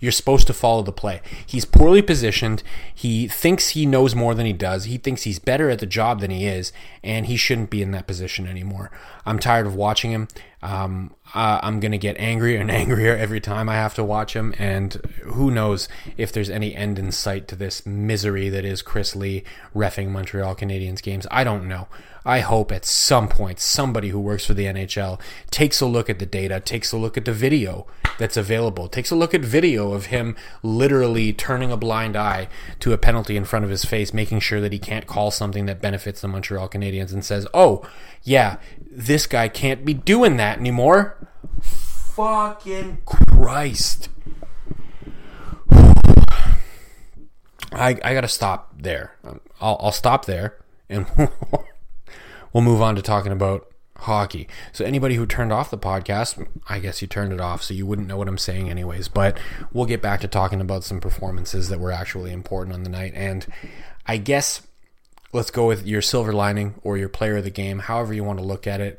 You're 0.00 0.12
supposed 0.12 0.46
to 0.48 0.52
follow 0.52 0.82
the 0.82 0.92
play. 0.92 1.22
He's 1.46 1.64
poorly 1.64 2.02
positioned. 2.02 2.62
He 2.94 3.26
thinks 3.26 3.70
he 3.70 3.86
knows 3.86 4.14
more 4.14 4.34
than 4.34 4.44
he 4.44 4.52
does. 4.52 4.84
He 4.84 4.98
thinks 4.98 5.22
he's 5.22 5.38
better 5.38 5.70
at 5.70 5.78
the 5.78 5.86
job 5.86 6.20
than 6.20 6.30
he 6.30 6.44
is, 6.44 6.74
and 7.02 7.24
he 7.24 7.38
shouldn't 7.38 7.70
be 7.70 7.80
in 7.80 7.92
that 7.92 8.06
position 8.06 8.46
anymore. 8.46 8.90
I'm 9.24 9.38
tired 9.38 9.66
of 9.66 9.74
watching 9.74 10.10
him. 10.10 10.28
Um, 10.64 11.14
uh, 11.34 11.60
I'm 11.62 11.78
going 11.78 11.92
to 11.92 11.98
get 11.98 12.16
angrier 12.16 12.58
and 12.58 12.70
angrier 12.82 13.14
every 13.14 13.40
time 13.40 13.68
I 13.68 13.74
have 13.74 13.94
to 13.94 14.04
watch 14.04 14.34
him, 14.34 14.54
and 14.58 14.94
who 15.24 15.50
knows 15.50 15.88
if 16.16 16.32
there's 16.32 16.48
any 16.48 16.74
end 16.74 16.98
in 16.98 17.12
sight 17.12 17.46
to 17.48 17.56
this 17.56 17.84
misery 17.84 18.48
that 18.48 18.64
is 18.64 18.80
Chris 18.80 19.14
Lee 19.14 19.44
refing 19.74 20.08
Montreal 20.08 20.56
Canadiens 20.56 21.02
games. 21.02 21.26
I 21.30 21.44
don't 21.44 21.68
know. 21.68 21.86
I 22.24 22.40
hope 22.40 22.72
at 22.72 22.86
some 22.86 23.28
point 23.28 23.60
somebody 23.60 24.08
who 24.08 24.18
works 24.18 24.46
for 24.46 24.54
the 24.54 24.64
NHL 24.64 25.20
takes 25.50 25.82
a 25.82 25.86
look 25.86 26.08
at 26.08 26.18
the 26.18 26.26
data, 26.26 26.58
takes 26.58 26.92
a 26.92 26.96
look 26.96 27.18
at 27.18 27.26
the 27.26 27.34
video 27.34 27.86
that's 28.18 28.38
available, 28.38 28.88
takes 28.88 29.10
a 29.10 29.16
look 29.16 29.34
at 29.34 29.42
video 29.42 29.92
of 29.92 30.06
him 30.06 30.34
literally 30.62 31.34
turning 31.34 31.70
a 31.70 31.76
blind 31.76 32.16
eye 32.16 32.48
to 32.80 32.94
a 32.94 32.98
penalty 32.98 33.36
in 33.36 33.44
front 33.44 33.66
of 33.66 33.70
his 33.70 33.84
face, 33.84 34.14
making 34.14 34.40
sure 34.40 34.62
that 34.62 34.72
he 34.72 34.78
can't 34.78 35.06
call 35.06 35.30
something 35.30 35.66
that 35.66 35.82
benefits 35.82 36.22
the 36.22 36.28
Montreal 36.28 36.68
Canadiens 36.68 37.12
and 37.12 37.22
says, 37.22 37.46
oh, 37.52 37.86
yeah, 38.22 38.56
this 38.94 39.26
guy 39.26 39.48
can't 39.48 39.84
be 39.84 39.92
doing 39.94 40.36
that 40.36 40.58
anymore. 40.58 41.16
Fucking 41.60 42.98
Christ. 43.04 44.08
I, 47.72 47.98
I 48.04 48.14
gotta 48.14 48.28
stop 48.28 48.72
there. 48.80 49.16
Um, 49.24 49.40
I'll, 49.60 49.76
I'll 49.80 49.92
stop 49.92 50.26
there 50.26 50.56
and 50.88 51.06
we'll 52.52 52.62
move 52.62 52.80
on 52.80 52.94
to 52.94 53.02
talking 53.02 53.32
about 53.32 53.66
hockey. 53.96 54.48
So 54.72 54.84
anybody 54.84 55.16
who 55.16 55.26
turned 55.26 55.52
off 55.52 55.70
the 55.70 55.78
podcast, 55.78 56.46
I 56.68 56.78
guess 56.78 57.02
you 57.02 57.08
turned 57.08 57.32
it 57.32 57.40
off 57.40 57.62
so 57.62 57.74
you 57.74 57.86
wouldn't 57.86 58.06
know 58.06 58.16
what 58.16 58.28
I'm 58.28 58.38
saying 58.38 58.70
anyways, 58.70 59.08
but 59.08 59.36
we'll 59.72 59.86
get 59.86 60.02
back 60.02 60.20
to 60.20 60.28
talking 60.28 60.60
about 60.60 60.84
some 60.84 61.00
performances 61.00 61.68
that 61.68 61.80
were 61.80 61.90
actually 61.90 62.32
important 62.32 62.74
on 62.74 62.84
the 62.84 62.90
night 62.90 63.12
and 63.16 63.46
I 64.06 64.18
guess 64.18 64.62
let's 65.34 65.50
go 65.50 65.66
with 65.66 65.86
your 65.86 66.00
silver 66.00 66.32
lining 66.32 66.74
or 66.82 66.96
your 66.96 67.08
player 67.08 67.36
of 67.36 67.44
the 67.44 67.50
game, 67.50 67.80
however 67.80 68.14
you 68.14 68.24
want 68.24 68.38
to 68.38 68.44
look 68.44 68.66
at 68.66 68.80
it. 68.80 68.98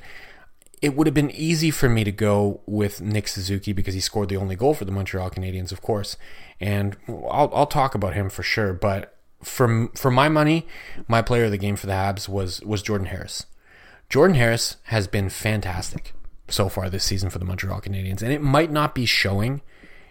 It 0.81 0.95
would 0.95 1.07
have 1.07 1.13
been 1.13 1.31
easy 1.31 1.71
for 1.71 1.89
me 1.89 2.03
to 2.03 2.11
go 2.11 2.61
with 2.65 3.01
Nick 3.01 3.27
Suzuki 3.27 3.73
because 3.73 3.93
he 3.93 4.01
scored 4.01 4.29
the 4.29 4.37
only 4.37 4.55
goal 4.55 4.73
for 4.73 4.85
the 4.85 4.91
Montreal 4.91 5.31
Canadiens, 5.31 5.71
of 5.71 5.81
course. 5.81 6.17
And 6.59 6.97
I'll, 7.07 7.49
I'll 7.53 7.65
talk 7.65 7.95
about 7.95 8.13
him 8.13 8.29
for 8.29 8.43
sure, 8.43 8.73
but 8.73 9.17
for 9.41 9.87
for 9.95 10.11
my 10.11 10.27
money, 10.27 10.67
my 11.07 11.21
player 11.21 11.45
of 11.45 11.51
the 11.51 11.57
game 11.57 11.75
for 11.75 11.87
the 11.87 11.93
Habs 11.93 12.27
was 12.27 12.61
was 12.61 12.81
Jordan 12.81 13.07
Harris. 13.07 13.45
Jordan 14.09 14.35
Harris 14.35 14.77
has 14.85 15.07
been 15.07 15.29
fantastic 15.29 16.13
so 16.47 16.69
far 16.69 16.89
this 16.89 17.03
season 17.03 17.29
for 17.29 17.39
the 17.39 17.45
Montreal 17.45 17.81
Canadiens, 17.81 18.21
and 18.21 18.31
it 18.31 18.41
might 18.41 18.71
not 18.71 18.93
be 18.93 19.05
showing 19.05 19.61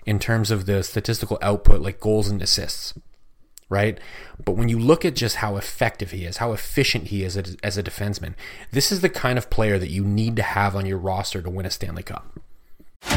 in 0.07 0.19
terms 0.19 0.51
of 0.51 0.67
the 0.67 0.83
statistical 0.83 1.39
output 1.43 1.81
like 1.81 2.01
goals 2.01 2.29
and 2.29 2.43
assists, 2.43 2.95
right? 3.69 3.99
But 4.45 4.53
when 4.53 4.69
you 4.69 4.79
look 4.79 5.05
at 5.05 5.15
just 5.15 5.37
how 5.37 5.57
effective 5.57 6.11
he 6.11 6.25
is, 6.25 6.39
how 6.39 6.53
efficient 6.53 7.09
he 7.09 7.25
is 7.25 7.37
as 7.37 7.79
a 7.79 7.83
defenseman, 7.83 8.35
this 8.71 8.91
is 8.93 9.01
the 9.01 9.09
kind 9.09 9.39
of 9.39 9.51
player 9.51 9.79
that 9.79 9.91
you 9.91 10.05
need 10.05 10.37
to 10.37 10.43
have 10.43 10.77
on 10.77 10.87
your 10.87 10.99
roster 10.99 11.43
to 11.43 11.51
win 11.51 11.67
a 11.67 11.71
Stanley 11.71 12.03
Cup. 12.03 12.39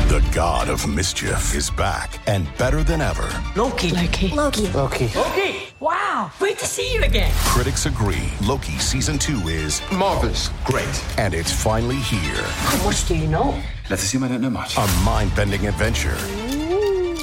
The 0.09 0.25
god 0.33 0.67
of 0.67 0.85
mischief 0.87 1.55
is 1.55 1.69
back 1.69 2.19
and 2.27 2.45
better 2.57 2.83
than 2.83 2.99
ever. 2.99 3.29
Loki. 3.55 3.91
Loki. 3.91 4.27
Loki. 4.29 4.67
Loki. 4.69 5.07
Loki. 5.15 5.55
Wow. 5.79 6.29
Great 6.39 6.57
to 6.59 6.65
see 6.65 6.93
you 6.93 7.03
again. 7.03 7.31
Critics 7.37 7.85
agree 7.85 8.29
Loki 8.43 8.77
season 8.79 9.17
two 9.17 9.37
is 9.47 9.81
marvelous. 9.91 10.49
Great. 10.65 11.03
And 11.17 11.33
it's 11.33 11.51
finally 11.51 11.95
here. 11.95 12.41
How 12.43 12.83
much 12.83 13.07
do 13.07 13.15
you 13.15 13.27
know? 13.27 13.61
Let's 13.89 14.03
assume 14.03 14.23
I 14.23 14.27
don't 14.27 14.41
know 14.41 14.49
much. 14.49 14.77
A 14.77 14.85
mind 15.05 15.33
bending 15.35 15.67
adventure. 15.67 16.17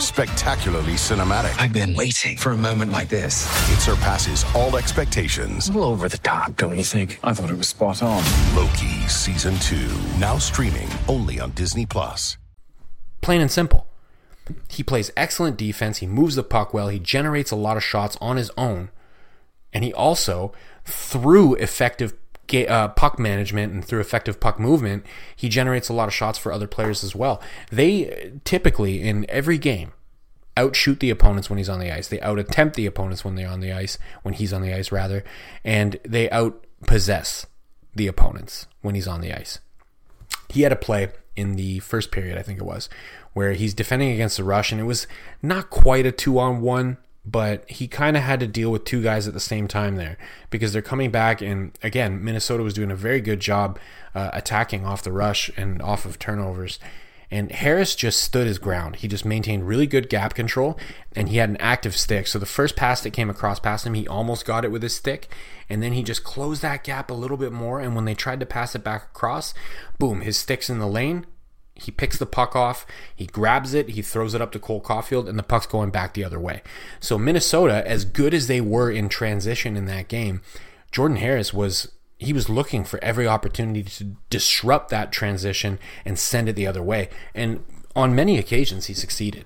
Spectacularly 0.00 0.92
cinematic. 0.92 1.58
I've 1.58 1.72
been 1.72 1.94
waiting 1.94 2.36
for 2.36 2.52
a 2.52 2.56
moment 2.56 2.92
like 2.92 3.08
this. 3.08 3.46
It 3.72 3.80
surpasses 3.80 4.44
all 4.54 4.76
expectations. 4.76 5.68
A 5.68 5.72
little 5.72 5.88
over 5.90 6.08
the 6.08 6.18
top, 6.18 6.56
don't 6.56 6.76
you 6.76 6.84
think? 6.84 7.18
I 7.22 7.32
thought 7.32 7.50
it 7.50 7.56
was 7.56 7.68
spot 7.68 8.02
on. 8.02 8.22
Loki 8.54 9.08
season 9.08 9.56
two, 9.60 9.90
now 10.18 10.38
streaming 10.38 10.88
only 11.08 11.40
on 11.40 11.50
Disney 11.52 11.86
Plus. 11.86 12.36
Plain 13.20 13.40
and 13.40 13.50
simple. 13.50 13.86
He 14.68 14.82
plays 14.82 15.10
excellent 15.16 15.56
defense. 15.56 15.98
He 15.98 16.06
moves 16.06 16.34
the 16.34 16.42
puck 16.42 16.74
well. 16.74 16.88
He 16.88 16.98
generates 16.98 17.50
a 17.50 17.56
lot 17.56 17.76
of 17.76 17.82
shots 17.82 18.18
on 18.20 18.36
his 18.36 18.50
own. 18.56 18.90
And 19.72 19.82
he 19.82 19.92
also, 19.94 20.52
through 20.84 21.54
effective 21.54 22.14
uh, 22.52 22.88
puck 22.88 23.18
management 23.18 23.72
and 23.72 23.84
through 23.84 24.00
effective 24.00 24.40
puck 24.40 24.58
movement, 24.58 25.04
he 25.34 25.48
generates 25.48 25.88
a 25.88 25.92
lot 25.92 26.08
of 26.08 26.14
shots 26.14 26.38
for 26.38 26.52
other 26.52 26.66
players 26.66 27.04
as 27.04 27.14
well. 27.14 27.42
They 27.70 28.32
typically, 28.44 29.02
in 29.02 29.26
every 29.28 29.58
game, 29.58 29.92
outshoot 30.56 31.00
the 31.00 31.10
opponents 31.10 31.50
when 31.50 31.58
he's 31.58 31.68
on 31.68 31.80
the 31.80 31.92
ice. 31.92 32.08
They 32.08 32.20
out 32.20 32.38
attempt 32.38 32.76
the 32.76 32.86
opponents 32.86 33.24
when 33.24 33.34
they're 33.34 33.48
on 33.48 33.60
the 33.60 33.72
ice, 33.72 33.98
when 34.22 34.34
he's 34.34 34.52
on 34.52 34.62
the 34.62 34.74
ice, 34.74 34.92
rather. 34.92 35.24
And 35.64 35.98
they 36.04 36.30
out 36.30 36.64
possess 36.86 37.46
the 37.94 38.06
opponents 38.06 38.66
when 38.82 38.94
he's 38.94 39.08
on 39.08 39.20
the 39.20 39.32
ice. 39.32 39.60
He 40.48 40.62
had 40.62 40.72
a 40.72 40.76
play 40.76 41.08
in 41.36 41.56
the 41.56 41.80
first 41.80 42.12
period, 42.12 42.38
I 42.38 42.42
think 42.42 42.60
it 42.60 42.64
was, 42.64 42.88
where 43.32 43.52
he's 43.52 43.74
defending 43.74 44.12
against 44.12 44.36
the 44.36 44.44
rush, 44.44 44.70
and 44.70 44.80
it 44.80 44.84
was 44.84 45.06
not 45.42 45.70
quite 45.70 46.06
a 46.06 46.12
two 46.12 46.38
on 46.38 46.60
one, 46.60 46.98
but 47.26 47.68
he 47.70 47.88
kind 47.88 48.16
of 48.16 48.22
had 48.22 48.40
to 48.40 48.46
deal 48.46 48.70
with 48.70 48.84
two 48.84 49.02
guys 49.02 49.26
at 49.26 49.34
the 49.34 49.40
same 49.40 49.66
time 49.66 49.96
there 49.96 50.18
because 50.50 50.72
they're 50.72 50.82
coming 50.82 51.10
back. 51.10 51.40
And 51.40 51.76
again, 51.82 52.22
Minnesota 52.22 52.62
was 52.62 52.74
doing 52.74 52.90
a 52.90 52.96
very 52.96 53.20
good 53.20 53.40
job 53.40 53.78
uh, 54.14 54.30
attacking 54.32 54.84
off 54.84 55.02
the 55.02 55.12
rush 55.12 55.50
and 55.56 55.80
off 55.80 56.04
of 56.04 56.18
turnovers. 56.18 56.78
And 57.30 57.50
Harris 57.50 57.96
just 57.96 58.22
stood 58.22 58.46
his 58.46 58.58
ground. 58.58 58.96
He 58.96 59.08
just 59.08 59.24
maintained 59.24 59.66
really 59.66 59.86
good 59.86 60.10
gap 60.10 60.34
control 60.34 60.78
and 61.16 61.28
he 61.30 61.38
had 61.38 61.48
an 61.48 61.56
active 61.56 61.96
stick. 61.96 62.26
So 62.26 62.38
the 62.38 62.46
first 62.46 62.76
pass 62.76 63.00
that 63.00 63.10
came 63.12 63.30
across 63.30 63.58
past 63.58 63.86
him, 63.86 63.94
he 63.94 64.06
almost 64.06 64.44
got 64.44 64.64
it 64.64 64.70
with 64.70 64.82
his 64.82 64.94
stick. 64.94 65.28
And 65.68 65.82
then 65.82 65.94
he 65.94 66.02
just 66.02 66.22
closed 66.22 66.62
that 66.62 66.84
gap 66.84 67.10
a 67.10 67.14
little 67.14 67.38
bit 67.38 67.52
more. 67.52 67.80
And 67.80 67.96
when 67.96 68.04
they 68.04 68.14
tried 68.14 68.40
to 68.40 68.46
pass 68.46 68.74
it 68.74 68.84
back 68.84 69.04
across, 69.04 69.54
boom, 69.98 70.20
his 70.20 70.36
stick's 70.36 70.68
in 70.68 70.78
the 70.78 70.86
lane. 70.86 71.26
He 71.76 71.90
picks 71.90 72.18
the 72.18 72.26
puck 72.26 72.54
off, 72.54 72.86
he 73.14 73.26
grabs 73.26 73.74
it, 73.74 73.90
he 73.90 74.02
throws 74.02 74.32
it 74.32 74.40
up 74.40 74.52
to 74.52 74.60
Cole 74.60 74.80
Caufield, 74.80 75.28
and 75.28 75.36
the 75.36 75.42
puck's 75.42 75.66
going 75.66 75.90
back 75.90 76.14
the 76.14 76.24
other 76.24 76.38
way. 76.38 76.62
So 77.00 77.18
Minnesota, 77.18 77.82
as 77.86 78.04
good 78.04 78.32
as 78.32 78.46
they 78.46 78.60
were 78.60 78.90
in 78.90 79.08
transition 79.08 79.76
in 79.76 79.86
that 79.86 80.06
game, 80.06 80.40
Jordan 80.92 81.16
Harris 81.16 81.52
was 81.52 81.90
he 82.16 82.32
was 82.32 82.48
looking 82.48 82.84
for 82.84 83.02
every 83.02 83.26
opportunity 83.26 83.82
to 83.82 84.16
disrupt 84.30 84.88
that 84.90 85.10
transition 85.10 85.78
and 86.04 86.18
send 86.18 86.48
it 86.48 86.54
the 86.54 86.66
other 86.66 86.82
way. 86.82 87.08
And 87.34 87.64
on 87.96 88.14
many 88.14 88.38
occasions, 88.38 88.86
he 88.86 88.94
succeeded. 88.94 89.44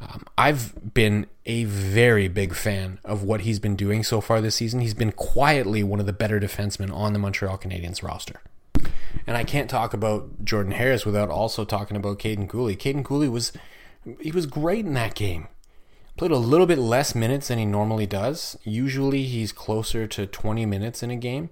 Um, 0.00 0.24
I've 0.36 0.94
been 0.94 1.26
a 1.44 1.64
very 1.64 2.28
big 2.28 2.54
fan 2.54 2.98
of 3.04 3.22
what 3.22 3.42
he's 3.42 3.58
been 3.58 3.76
doing 3.76 4.04
so 4.04 4.20
far 4.20 4.40
this 4.40 4.56
season. 4.56 4.80
He's 4.80 4.94
been 4.94 5.12
quietly 5.12 5.82
one 5.82 6.00
of 6.00 6.06
the 6.06 6.12
better 6.12 6.40
defensemen 6.40 6.92
on 6.92 7.12
the 7.12 7.18
Montreal 7.18 7.58
Canadiens 7.58 8.02
roster. 8.02 8.40
And 9.26 9.36
I 9.36 9.44
can't 9.44 9.70
talk 9.70 9.92
about 9.92 10.44
Jordan 10.44 10.72
Harris 10.72 11.04
without 11.04 11.30
also 11.30 11.64
talking 11.64 11.96
about 11.96 12.18
Kaiden 12.18 12.48
Guhle. 12.48 12.76
Kaiden 12.76 13.02
Guhle 13.02 13.30
was 13.30 13.52
he 14.20 14.32
was 14.32 14.46
great 14.46 14.86
in 14.86 14.94
that 14.94 15.14
game. 15.14 15.48
Played 16.16 16.30
a 16.30 16.36
little 16.36 16.66
bit 16.66 16.78
less 16.78 17.14
minutes 17.14 17.48
than 17.48 17.58
he 17.58 17.64
normally 17.64 18.06
does. 18.06 18.56
Usually 18.64 19.24
he's 19.24 19.52
closer 19.52 20.06
to 20.06 20.26
20 20.26 20.66
minutes 20.66 21.02
in 21.02 21.10
a 21.10 21.16
game. 21.16 21.50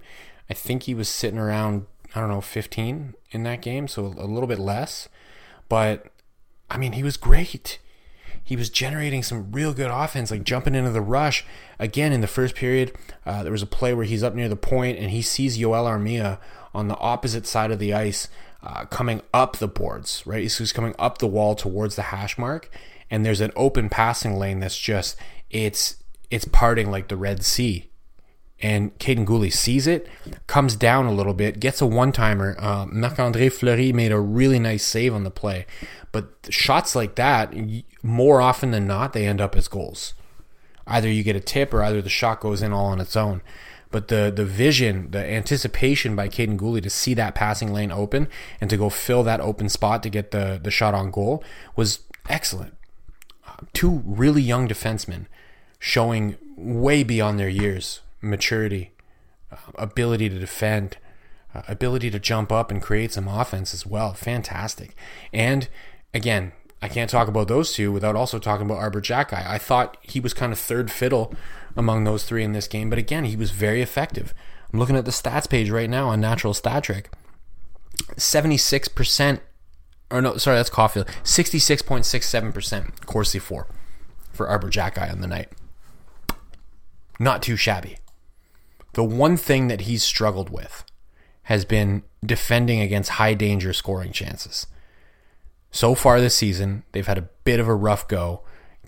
I 0.49 0.53
think 0.53 0.83
he 0.83 0.93
was 0.93 1.07
sitting 1.07 1.39
around 1.39 1.85
I 2.15 2.19
don't 2.19 2.29
know 2.29 2.41
15 2.41 3.15
in 3.31 3.43
that 3.43 3.61
game, 3.61 3.87
so 3.87 4.05
a 4.05 4.25
little 4.25 4.47
bit 4.47 4.59
less. 4.59 5.09
But 5.69 6.07
I 6.69 6.77
mean, 6.77 6.93
he 6.93 7.03
was 7.03 7.17
great. 7.17 7.79
He 8.43 8.55
was 8.55 8.69
generating 8.69 9.23
some 9.23 9.51
real 9.51 9.73
good 9.73 9.91
offense, 9.91 10.31
like 10.31 10.43
jumping 10.43 10.73
into 10.73 10.91
the 10.91 11.01
rush. 11.01 11.45
Again, 11.79 12.13
in 12.13 12.21
the 12.21 12.27
first 12.27 12.55
period, 12.55 12.95
uh, 13.25 13.43
there 13.43 13.51
was 13.51 13.61
a 13.61 13.67
play 13.67 13.93
where 13.93 14.05
he's 14.05 14.23
up 14.23 14.35
near 14.35 14.47
the 14.47 14.55
point 14.55 14.97
and 14.97 15.11
he 15.11 15.21
sees 15.21 15.57
Joel 15.57 15.83
Armia 15.83 16.39
on 16.77 16.87
the 16.87 16.97
opposite 16.97 17.47
side 17.47 17.71
of 17.71 17.79
the 17.79 17.93
ice, 17.93 18.27
uh, 18.63 18.85
coming 18.85 19.21
up 19.33 19.57
the 19.57 19.67
boards, 19.67 20.23
right? 20.25 20.43
He's 20.43 20.71
coming 20.71 20.95
up 20.99 21.17
the 21.17 21.27
wall 21.27 21.55
towards 21.55 21.95
the 21.95 22.03
hash 22.03 22.37
mark, 22.37 22.69
and 23.09 23.25
there's 23.25 23.41
an 23.41 23.51
open 23.55 23.89
passing 23.89 24.37
lane 24.37 24.59
that's 24.59 24.77
just 24.77 25.15
it's 25.49 26.03
it's 26.29 26.45
parting 26.45 26.91
like 26.91 27.07
the 27.07 27.17
Red 27.17 27.43
Sea. 27.43 27.89
And 28.59 28.97
Kaiden 28.97 29.25
Guhle 29.25 29.53
sees 29.53 29.85
it, 29.85 30.07
comes 30.47 30.75
down 30.75 31.05
a 31.05 31.13
little 31.13 31.35
bit, 31.35 31.59
gets 31.59 31.79
a 31.79 31.85
one 31.85 32.11
timer. 32.11 32.55
Uh, 32.57 32.87
Marc 32.87 33.19
Andre 33.19 33.49
Fleury 33.49 33.93
made 33.93 34.11
a 34.11 34.19
really 34.19 34.57
nice 34.57 34.83
save 34.83 35.13
on 35.13 35.23
the 35.23 35.29
play. 35.29 35.67
But 36.11 36.47
shots 36.49 36.95
like 36.95 37.15
that, 37.15 37.53
more 38.01 38.41
often 38.41 38.71
than 38.71 38.87
not, 38.87 39.13
they 39.13 39.27
end 39.27 39.41
up 39.41 39.55
as 39.55 39.67
goals. 39.67 40.15
Either 40.87 41.07
you 41.07 41.21
get 41.21 41.35
a 41.35 41.39
tip 41.39 41.71
or 41.71 41.83
either 41.83 42.01
the 42.01 42.09
shot 42.09 42.39
goes 42.39 42.63
in 42.63 42.73
all 42.73 42.87
on 42.87 42.99
its 42.99 43.15
own. 43.15 43.41
But 43.91 44.09
the 44.09 44.31
the 44.35 44.45
vision, 44.45 45.11
the 45.11 45.23
anticipation 45.25 46.15
by 46.15 46.29
Kaiden 46.29 46.57
Guhle 46.57 46.81
to 46.81 46.89
see 46.89 47.13
that 47.13 47.35
passing 47.35 47.73
lane 47.73 47.91
open 47.91 48.27
and 48.59 48.69
to 48.69 48.77
go 48.77 48.89
fill 48.89 49.23
that 49.23 49.39
open 49.39 49.69
spot 49.69 50.03
to 50.03 50.09
get 50.09 50.31
the 50.31 50.59
the 50.61 50.71
shot 50.71 50.93
on 50.93 51.11
goal 51.11 51.43
was 51.75 51.99
excellent. 52.29 52.75
Two 53.73 54.03
really 54.05 54.41
young 54.41 54.67
defensemen 54.67 55.25
showing 55.79 56.37
way 56.55 57.03
beyond 57.03 57.39
their 57.39 57.49
years 57.49 58.01
maturity, 58.21 58.91
uh, 59.51 59.57
ability 59.75 60.29
to 60.29 60.39
defend, 60.39 60.97
uh, 61.53 61.61
ability 61.67 62.09
to 62.09 62.19
jump 62.19 62.51
up 62.51 62.71
and 62.71 62.81
create 62.81 63.13
some 63.13 63.27
offense 63.27 63.73
as 63.73 63.85
well. 63.85 64.13
Fantastic. 64.13 64.95
And 65.31 65.67
again, 66.13 66.51
I 66.81 66.87
can't 66.87 67.09
talk 67.09 67.27
about 67.27 67.47
those 67.47 67.73
two 67.73 67.91
without 67.91 68.15
also 68.15 68.39
talking 68.39 68.65
about 68.65 68.79
Arber 68.79 69.01
Xhekaj. 69.01 69.47
I 69.47 69.57
thought 69.57 69.97
he 70.01 70.19
was 70.19 70.33
kind 70.33 70.51
of 70.51 70.59
third 70.59 70.91
fiddle 70.91 71.33
among 71.77 72.03
those 72.03 72.23
three 72.23 72.43
in 72.43 72.51
this 72.51 72.67
game, 72.67 72.89
but 72.89 72.99
again, 72.99 73.23
he 73.23 73.35
was 73.35 73.51
very 73.51 73.81
effective. 73.81 74.33
I'm 74.73 74.79
looking 74.79 74.97
at 74.97 75.05
the 75.05 75.11
stats 75.11 75.49
page 75.49 75.69
right 75.69 75.89
now 75.89 76.09
on 76.09 76.19
Natural 76.19 76.53
Stat 76.53 76.83
Trick. 76.83 77.09
76%, 78.15 79.39
or 80.11 80.21
no, 80.21 80.37
sorry, 80.37 80.57
that's 80.57 80.69
Caufield. 80.69 81.07
66.67% 81.23 83.05
Corsi 83.05 83.39
4 83.39 83.67
for 84.33 84.47
Arber 84.47 84.69
Xhekaj 84.69 85.11
on 85.11 85.21
the 85.21 85.27
night. 85.27 85.49
Not 87.19 87.41
too 87.41 87.55
shabby. 87.55 87.97
The 88.93 89.03
one 89.03 89.37
thing 89.37 89.67
that 89.67 89.81
he's 89.81 90.03
struggled 90.03 90.49
with 90.49 90.83
has 91.43 91.63
been 91.63 92.03
defending 92.25 92.81
against 92.81 93.11
high 93.11 93.35
danger 93.35 93.71
scoring 93.71 94.11
chances. 94.11 94.67
So 95.71 95.95
far 95.95 96.19
this 96.19 96.35
season, 96.35 96.83
they've 96.91 97.07
had 97.07 97.17
a 97.17 97.29
bit 97.43 97.59
of 97.59 97.67
a 97.67 97.75
rough 97.75 98.07
go 98.07 98.41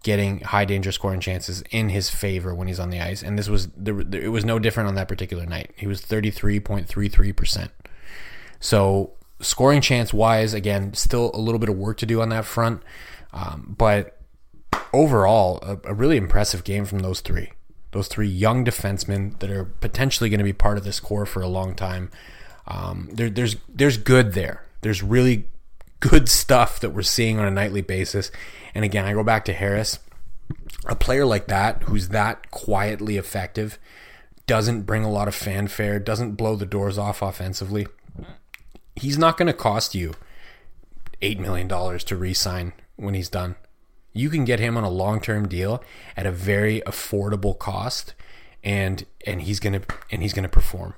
getting 0.04 0.40
high 0.42 0.66
danger 0.66 0.92
scoring 0.92 1.20
chances 1.20 1.64
in 1.72 1.90
his 1.90 2.10
favor 2.10 2.56
when 2.56 2.68
he's 2.68 2.80
on 2.80 2.90
the 2.90 3.00
ice, 3.00 3.22
and 3.22 3.38
this 3.38 3.50
was 3.50 3.68
it 3.86 4.32
was 4.32 4.46
no 4.46 4.60
different 4.60 4.88
on 4.88 4.96
that 4.96 5.08
particular 5.08 5.46
night. 5.46 5.72
He 5.76 5.88
was 5.88 6.02
thirty 6.02 6.32
three 6.32 6.60
point 6.60 6.88
three 6.88 7.10
three 7.10 7.34
percent. 7.34 7.72
So 8.60 9.14
scoring 9.42 9.82
chance 9.82 10.14
wise, 10.14 10.54
again, 10.54 10.94
still 10.94 11.32
a 11.34 11.40
little 11.40 11.60
bit 11.60 11.70
of 11.70 11.78
work 11.78 11.98
to 11.98 12.06
do 12.06 12.22
on 12.22 12.30
that 12.30 12.46
front, 12.46 12.84
um, 13.34 13.76
but 13.78 14.20
overall, 14.94 15.60
a, 15.62 15.92
a 15.92 15.94
really 15.94 16.18
impressive 16.18 16.64
game 16.64 16.86
from 16.86 17.00
those 17.00 17.22
three. 17.22 17.52
Those 17.92 18.08
three 18.08 18.28
young 18.28 18.64
defensemen 18.64 19.40
that 19.40 19.50
are 19.50 19.66
potentially 19.66 20.30
going 20.30 20.40
to 20.40 20.44
be 20.44 20.54
part 20.54 20.78
of 20.78 20.84
this 20.84 21.00
core 21.00 21.26
for 21.26 21.42
a 21.42 21.48
long 21.48 21.74
time. 21.74 22.12
Um, 22.68 23.10
there, 23.12 23.30
there's 23.30 23.56
there's 23.68 23.98
good 23.98 24.34
there. 24.34 24.64
There's 24.82 25.02
really 25.02 25.46
good 26.00 26.30
stuff 26.30 26.80
that 26.80 26.92
we're 26.92 27.02
seeing 27.02 27.40
on 27.40 27.46
a 27.46 27.52
nightly 27.52 27.82
basis. 27.82 28.32
And 28.74 28.86
again, 28.86 29.06
I 29.06 29.14
go 29.14 29.24
back 29.24 29.46
to 29.46 29.54
Harris. 29.54 30.00
A 30.86 30.96
player 30.96 31.26
like 31.26 31.48
that, 31.48 31.84
who's 31.84 32.10
that 32.10 32.52
quietly 32.52 33.18
effective, 33.18 33.78
doesn't 34.48 34.84
bring 34.84 35.04
a 35.04 35.12
lot 35.12 35.28
of 35.28 35.36
fanfare, 35.36 36.00
doesn't 36.00 36.36
blow 36.36 36.56
the 36.56 36.66
doors 36.66 36.98
off 36.98 37.22
offensively. 37.22 37.88
He's 38.96 39.18
not 39.18 39.38
going 39.38 39.48
to 39.48 39.54
cost 39.54 39.94
you 39.94 40.14
$8 41.22 41.40
million 41.40 41.68
to 41.68 42.16
re 42.16 42.34
sign 42.34 42.74
when 42.96 43.14
he's 43.14 43.30
done. 43.30 43.56
You 44.14 44.30
can 44.30 44.46
get 44.46 44.60
him 44.60 44.76
on 44.76 44.84
a 44.84 44.90
long 44.90 45.22
term 45.22 45.48
deal 45.48 45.84
at 46.18 46.26
a 46.26 46.32
very 46.32 46.82
affordable 46.82 47.58
cost 47.58 48.16
and 48.64 49.06
and 49.26 49.42
he's 49.42 49.60
gonna 49.60 49.82
and 50.12 50.22
he's 50.22 50.34
gonna 50.34 50.50
perform. 50.50 50.96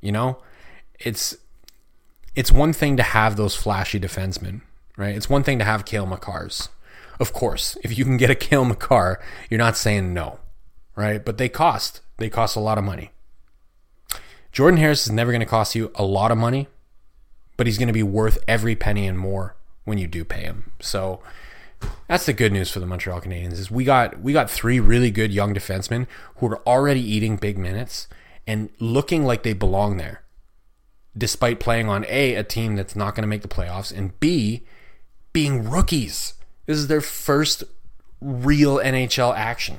You 0.00 0.12
know, 0.12 0.38
it's 0.98 1.36
it's 2.34 2.52
one 2.52 2.72
thing 2.72 2.96
to 2.96 3.02
have 3.02 3.36
those 3.36 3.56
flashy 3.56 3.98
defensemen, 3.98 4.62
right? 4.96 5.14
It's 5.14 5.30
one 5.30 5.42
thing 5.42 5.58
to 5.58 5.64
have 5.64 5.84
Cale 5.84 6.06
Makars. 6.06 6.68
Of 7.20 7.32
course, 7.32 7.76
if 7.82 7.96
you 7.96 8.04
can 8.04 8.16
get 8.16 8.30
a 8.30 8.34
Cale 8.46 8.64
Makar, 8.64 9.20
you're 9.50 9.58
not 9.58 9.76
saying 9.76 10.14
no, 10.14 10.38
right? 10.94 11.24
But 11.24 11.38
they 11.38 11.48
cost. 11.48 12.00
They 12.18 12.28
cost 12.28 12.56
a 12.56 12.60
lot 12.60 12.78
of 12.78 12.84
money. 12.84 13.10
Jordan 14.52 14.78
Harris 14.78 15.06
is 15.06 15.12
never 15.12 15.30
going 15.30 15.40
to 15.40 15.46
cost 15.46 15.74
you 15.74 15.90
a 15.94 16.04
lot 16.04 16.30
of 16.30 16.38
money, 16.38 16.68
but 17.56 17.66
he's 17.66 17.78
going 17.78 17.88
to 17.88 17.92
be 17.92 18.02
worth 18.02 18.38
every 18.48 18.74
penny 18.74 19.06
and 19.06 19.18
more 19.18 19.56
when 19.84 19.98
you 19.98 20.06
do 20.06 20.24
pay 20.24 20.42
him. 20.42 20.72
So 20.80 21.20
that's 22.08 22.26
the 22.26 22.32
good 22.32 22.52
news 22.52 22.70
for 22.70 22.80
the 22.80 22.86
Montreal 22.86 23.20
Canadiens 23.20 23.52
is 23.52 23.70
we 23.70 23.84
got 23.84 24.20
we 24.20 24.32
got 24.32 24.50
three 24.50 24.80
really 24.80 25.10
good 25.10 25.32
young 25.32 25.54
defensemen 25.54 26.06
who 26.36 26.46
are 26.46 26.66
already 26.66 27.00
eating 27.00 27.36
big 27.36 27.58
minutes 27.58 28.08
and 28.46 28.70
looking 28.78 29.24
like 29.24 29.42
they 29.42 29.52
belong 29.52 29.96
there. 29.96 30.22
Despite 31.16 31.60
playing 31.60 31.88
on 31.88 32.04
A, 32.08 32.34
a 32.34 32.44
team 32.44 32.76
that's 32.76 32.94
not 32.94 33.14
going 33.14 33.22
to 33.22 33.28
make 33.28 33.42
the 33.42 33.48
playoffs, 33.48 33.96
and 33.96 34.18
B, 34.20 34.64
being 35.32 35.68
rookies. 35.68 36.34
This 36.66 36.78
is 36.78 36.88
their 36.88 37.00
first 37.00 37.64
real 38.20 38.76
NHL 38.76 39.36
action. 39.36 39.78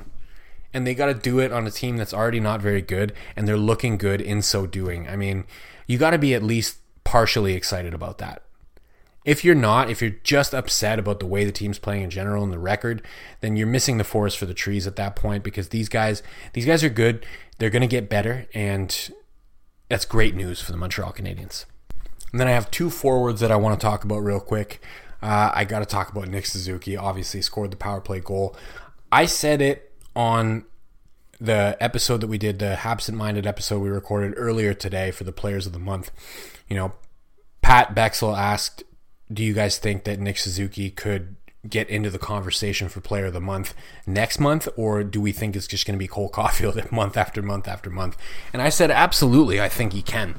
And 0.74 0.86
they 0.86 0.94
got 0.94 1.08
to 1.08 1.14
do 1.14 1.40
it 1.40 1.52
on 1.52 1.66
a 1.66 1.72
team 1.72 1.98
that's 1.98 2.14
already 2.14 2.40
not 2.40 2.62
very 2.62 2.82
good, 2.82 3.14
and 3.36 3.48
they're 3.48 3.58
looking 3.58 3.98
good 3.98 4.22
in 4.22 4.42
so 4.42 4.68
doing. 4.68 5.08
I 5.08 5.16
mean, 5.16 5.46
you 5.88 5.98
got 5.98 6.12
to 6.12 6.18
be 6.18 6.34
at 6.34 6.44
least 6.44 6.78
partially 7.04 7.54
excited 7.54 7.94
about 7.94 8.20
that. 8.20 8.44
If 9.26 9.44
you're 9.44 9.56
not, 9.56 9.90
if 9.90 10.02
you're 10.02 10.16
just 10.24 10.54
upset 10.54 11.00
about 11.00 11.20
the 11.20 11.26
way 11.26 11.44
the 11.44 11.52
team's 11.52 11.80
playing 11.80 12.04
in 12.04 12.10
general 12.10 12.44
and 12.44 12.54
the 12.54 12.60
record, 12.60 13.02
then 13.42 13.56
you're 13.56 13.68
missing 13.68 13.98
the 13.98 14.04
forest 14.04 14.38
for 14.38 14.46
the 14.46 14.54
trees 14.54 14.88
at 14.88 14.96
that 14.96 15.16
point 15.16 15.44
because 15.44 15.70
these 15.70 15.90
guys, 15.90 16.24
these 16.54 16.66
guys 16.66 16.84
are 16.84 16.90
good. 16.90 17.26
They're 17.58 17.70
going 17.70 17.82
to 17.82 17.88
get 17.88 18.10
better, 18.10 18.48
and 18.54 19.12
that's 19.90 20.06
great 20.06 20.36
news 20.36 20.62
for 20.62 20.72
the 20.72 20.78
Montreal 20.78 21.12
Canadiens. 21.12 21.66
And 22.32 22.40
then 22.40 22.48
I 22.48 22.52
have 22.52 22.72
two 22.72 22.90
forwards 22.90 23.42
that 23.42 23.52
I 23.52 23.56
want 23.56 23.80
to 23.80 23.84
talk 23.84 24.04
about 24.04 24.20
real 24.20 24.40
quick. 24.40 24.82
Uh, 25.22 25.52
I 25.54 25.66
got 25.66 25.80
to 25.80 25.86
talk 25.86 26.12
about 26.12 26.28
Nick 26.28 26.46
Suzuki. 26.46 26.96
Obviously, 26.96 27.42
scored 27.42 27.72
the 27.72 27.78
power 27.78 28.00
play 28.00 28.20
goal. 28.20 28.56
I 29.12 29.26
said 29.26 29.62
it 29.62 29.92
on 30.16 30.66
the 31.42 31.76
episode 31.80 32.22
that 32.22 32.28
we 32.28 32.38
did, 32.38 32.60
the 32.60 32.76
Habsent 32.76 33.18
Minded 33.18 33.48
episode 33.48 33.80
we 33.80 33.90
recorded 33.90 34.34
earlier 34.38 34.74
today 34.74 35.12
for 35.12 35.24
the 35.24 35.32
players 35.32 35.66
of 35.66 35.74
the 35.74 35.80
month. 35.80 36.12
You 36.68 36.76
know, 36.76 36.94
Pat 37.62 37.96
Bexell 37.96 38.38
asked, 38.38 38.84
Do 39.34 39.44
you 39.44 39.54
guys 39.54 39.80
think 39.80 40.04
that 40.04 40.20
Nick 40.20 40.38
Suzuki 40.38 40.92
could 40.92 41.39
get 41.68 41.90
into 41.90 42.10
the 42.10 42.20
conversation 42.20 42.88
for 42.88 43.02
player 43.02 43.26
of 43.26 43.34
the 43.34 43.42
month 43.42 43.74
next 44.08 44.40
month, 44.40 44.68
or 44.78 45.04
do 45.04 45.20
we 45.20 45.32
think 45.32 45.56
it's 45.56 45.68
just 45.68 45.86
going 45.86 45.96
to 45.96 46.00
be 46.00 46.08
Cole 46.08 46.30
Caufield 46.34 46.92
month 46.92 47.18
after 47.18 47.42
month 47.42 47.68
after 47.68 47.90
month? 47.90 48.18
And 48.54 48.62
I 48.62 48.70
said, 48.70 48.92
Absolutely, 48.92 49.60
I 49.60 49.70
think 49.70 49.94
he 49.94 50.02
can. 50.02 50.36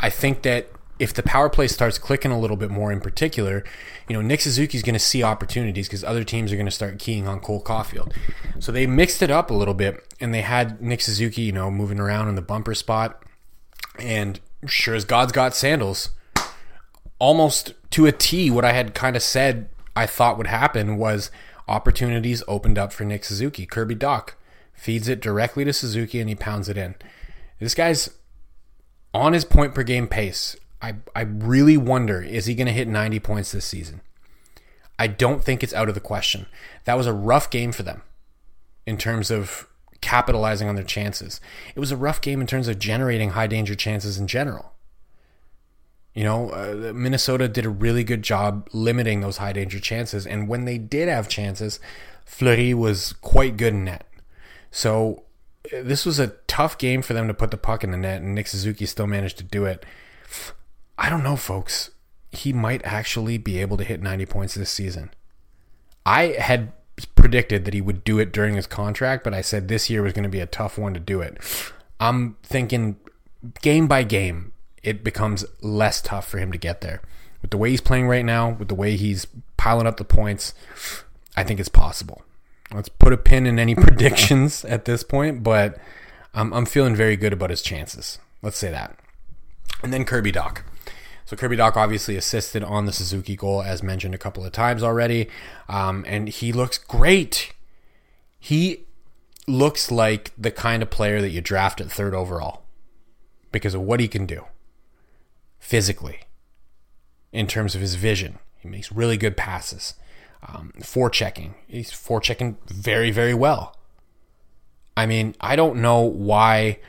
I 0.00 0.10
think 0.10 0.42
that 0.42 0.70
if 0.98 1.12
the 1.12 1.22
power 1.22 1.48
play 1.48 1.66
starts 1.66 1.98
clicking 1.98 2.30
a 2.30 2.38
little 2.38 2.56
bit 2.56 2.70
more 2.70 2.92
in 2.92 3.00
particular, 3.00 3.64
you 4.08 4.14
know, 4.14 4.22
Nick 4.22 4.40
Suzuki's 4.40 4.82
going 4.82 4.94
to 4.94 5.00
see 5.00 5.22
opportunities 5.22 5.88
because 5.88 6.04
other 6.04 6.22
teams 6.22 6.52
are 6.52 6.56
going 6.56 6.66
to 6.66 6.72
start 6.72 6.98
keying 6.98 7.26
on 7.26 7.40
Cole 7.40 7.62
Caufield. 7.62 8.12
So 8.60 8.70
they 8.70 8.86
mixed 8.86 9.20
it 9.20 9.30
up 9.30 9.50
a 9.50 9.54
little 9.54 9.74
bit 9.74 10.04
and 10.20 10.32
they 10.32 10.42
had 10.42 10.80
Nick 10.80 11.00
Suzuki, 11.00 11.42
you 11.42 11.52
know, 11.52 11.70
moving 11.70 11.98
around 11.98 12.28
in 12.28 12.36
the 12.36 12.42
bumper 12.42 12.74
spot. 12.74 13.22
And 13.98 14.38
sure 14.66 14.94
as 14.94 15.04
God's 15.04 15.32
got 15.32 15.54
sandals, 15.54 16.10
almost 17.18 17.74
to 17.90 18.06
a 18.06 18.12
T, 18.12 18.50
what 18.50 18.64
I 18.64 18.72
had 18.72 18.94
kind 18.94 19.16
of 19.16 19.22
said 19.22 19.68
I 19.96 20.06
thought 20.06 20.38
would 20.38 20.46
happen 20.46 20.96
was 20.96 21.30
opportunities 21.68 22.42
opened 22.48 22.78
up 22.78 22.92
for 22.92 23.04
Nick 23.04 23.24
Suzuki. 23.24 23.66
Kirby 23.66 23.96
Dach 23.96 24.30
feeds 24.72 25.08
it 25.08 25.20
directly 25.20 25.64
to 25.64 25.72
Suzuki 25.72 26.20
and 26.20 26.28
he 26.28 26.34
pounds 26.34 26.68
it 26.68 26.76
in. 26.76 26.94
This 27.60 27.74
guy's 27.74 28.10
on 29.12 29.32
his 29.32 29.44
point 29.44 29.74
per 29.74 29.82
game 29.82 30.08
pace. 30.08 30.56
I, 30.82 30.96
I 31.14 31.22
really 31.22 31.76
wonder 31.76 32.20
is 32.20 32.46
he 32.46 32.54
going 32.54 32.66
to 32.66 32.72
hit 32.72 32.88
90 32.88 33.20
points 33.20 33.52
this 33.52 33.64
season? 33.64 34.00
I 34.98 35.06
don't 35.06 35.42
think 35.42 35.62
it's 35.62 35.74
out 35.74 35.88
of 35.88 35.94
the 35.94 36.00
question. 36.00 36.46
That 36.84 36.96
was 36.96 37.06
a 37.06 37.12
rough 37.12 37.50
game 37.50 37.72
for 37.72 37.82
them 37.82 38.02
in 38.86 38.98
terms 38.98 39.30
of 39.30 39.66
capitalizing 40.00 40.68
on 40.68 40.74
their 40.74 40.84
chances. 40.84 41.40
It 41.74 41.80
was 41.80 41.90
a 41.90 41.96
rough 41.96 42.20
game 42.20 42.40
in 42.40 42.46
terms 42.46 42.68
of 42.68 42.78
generating 42.78 43.30
high 43.30 43.46
danger 43.46 43.74
chances 43.74 44.18
in 44.18 44.26
general. 44.26 44.73
You 46.14 46.22
know, 46.22 46.50
uh, 46.50 46.92
Minnesota 46.94 47.48
did 47.48 47.64
a 47.64 47.70
really 47.70 48.04
good 48.04 48.22
job 48.22 48.68
limiting 48.72 49.20
those 49.20 49.38
high 49.38 49.52
danger 49.52 49.80
chances. 49.80 50.26
And 50.26 50.48
when 50.48 50.64
they 50.64 50.78
did 50.78 51.08
have 51.08 51.28
chances, 51.28 51.80
Fleury 52.24 52.72
was 52.72 53.14
quite 53.14 53.56
good 53.56 53.74
in 53.74 53.84
net. 53.84 54.06
So 54.70 55.24
uh, 55.72 55.82
this 55.82 56.06
was 56.06 56.18
a 56.20 56.28
tough 56.46 56.78
game 56.78 57.02
for 57.02 57.14
them 57.14 57.26
to 57.26 57.34
put 57.34 57.50
the 57.50 57.56
puck 57.56 57.82
in 57.82 57.90
the 57.90 57.96
net, 57.96 58.22
and 58.22 58.34
Nick 58.34 58.46
Suzuki 58.46 58.86
still 58.86 59.06
managed 59.06 59.38
to 59.38 59.44
do 59.44 59.64
it. 59.64 59.84
I 60.96 61.10
don't 61.10 61.24
know, 61.24 61.36
folks. 61.36 61.90
He 62.30 62.52
might 62.52 62.84
actually 62.84 63.38
be 63.38 63.60
able 63.60 63.76
to 63.76 63.84
hit 63.84 64.02
90 64.02 64.26
points 64.26 64.54
this 64.54 64.70
season. 64.70 65.10
I 66.06 66.36
had 66.38 66.72
predicted 67.16 67.64
that 67.64 67.74
he 67.74 67.80
would 67.80 68.04
do 68.04 68.18
it 68.18 68.32
during 68.32 68.54
his 68.54 68.66
contract, 68.66 69.24
but 69.24 69.34
I 69.34 69.40
said 69.40 69.68
this 69.68 69.90
year 69.90 70.02
was 70.02 70.12
going 70.12 70.24
to 70.24 70.28
be 70.28 70.40
a 70.40 70.46
tough 70.46 70.78
one 70.78 70.94
to 70.94 71.00
do 71.00 71.20
it. 71.20 71.38
I'm 71.98 72.36
thinking 72.42 72.96
game 73.62 73.86
by 73.86 74.02
game, 74.02 74.52
it 74.84 75.02
becomes 75.02 75.44
less 75.60 76.00
tough 76.00 76.28
for 76.28 76.38
him 76.38 76.52
to 76.52 76.58
get 76.58 76.80
there. 76.80 77.00
With 77.42 77.50
the 77.50 77.56
way 77.56 77.70
he's 77.70 77.80
playing 77.80 78.06
right 78.06 78.24
now, 78.24 78.50
with 78.50 78.68
the 78.68 78.74
way 78.74 78.96
he's 78.96 79.26
piling 79.56 79.86
up 79.86 79.96
the 79.96 80.04
points, 80.04 80.54
I 81.36 81.42
think 81.42 81.58
it's 81.58 81.68
possible. 81.68 82.22
Let's 82.72 82.88
put 82.88 83.12
a 83.12 83.16
pin 83.16 83.46
in 83.46 83.58
any 83.58 83.74
predictions 83.74 84.64
at 84.64 84.84
this 84.84 85.02
point, 85.02 85.42
but 85.42 85.78
I'm, 86.32 86.52
I'm 86.52 86.66
feeling 86.66 86.94
very 86.94 87.16
good 87.16 87.32
about 87.32 87.50
his 87.50 87.62
chances. 87.62 88.18
Let's 88.42 88.58
say 88.58 88.70
that. 88.70 88.96
And 89.82 89.92
then 89.92 90.04
Kirby 90.04 90.32
Dach. 90.32 90.62
So 91.26 91.36
Kirby 91.36 91.56
Dach 91.56 91.76
obviously 91.76 92.16
assisted 92.16 92.62
on 92.62 92.84
the 92.84 92.92
Suzuki 92.92 93.36
goal, 93.36 93.62
as 93.62 93.82
mentioned 93.82 94.14
a 94.14 94.18
couple 94.18 94.44
of 94.44 94.52
times 94.52 94.82
already, 94.82 95.28
um, 95.68 96.04
and 96.06 96.28
he 96.28 96.52
looks 96.52 96.76
great. 96.76 97.52
He 98.38 98.80
looks 99.46 99.90
like 99.90 100.32
the 100.36 100.50
kind 100.50 100.82
of 100.82 100.90
player 100.90 101.20
that 101.20 101.30
you 101.30 101.40
draft 101.40 101.80
at 101.80 101.90
third 101.90 102.14
overall 102.14 102.62
because 103.52 103.74
of 103.74 103.80
what 103.80 104.00
he 104.00 104.08
can 104.08 104.26
do 104.26 104.44
physically 105.64 106.20
in 107.32 107.46
terms 107.46 107.74
of 107.74 107.80
his 107.80 107.94
vision. 107.94 108.38
He 108.58 108.68
makes 108.68 108.92
really 108.92 109.16
good 109.16 109.34
passes. 109.34 109.94
Um, 110.46 110.74
forechecking. 110.80 111.54
He's 111.66 111.90
forechecking 111.90 112.56
very, 112.66 113.10
very 113.10 113.32
well. 113.32 113.74
I 114.94 115.06
mean, 115.06 115.34
I 115.40 115.56
don't 115.56 115.80
know 115.80 116.02
why 116.02 116.80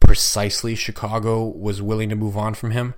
precisely 0.00 0.74
Chicago 0.74 1.44
was 1.44 1.80
willing 1.80 2.08
to 2.08 2.16
move 2.16 2.36
on 2.36 2.54
from 2.54 2.72
him, 2.72 2.94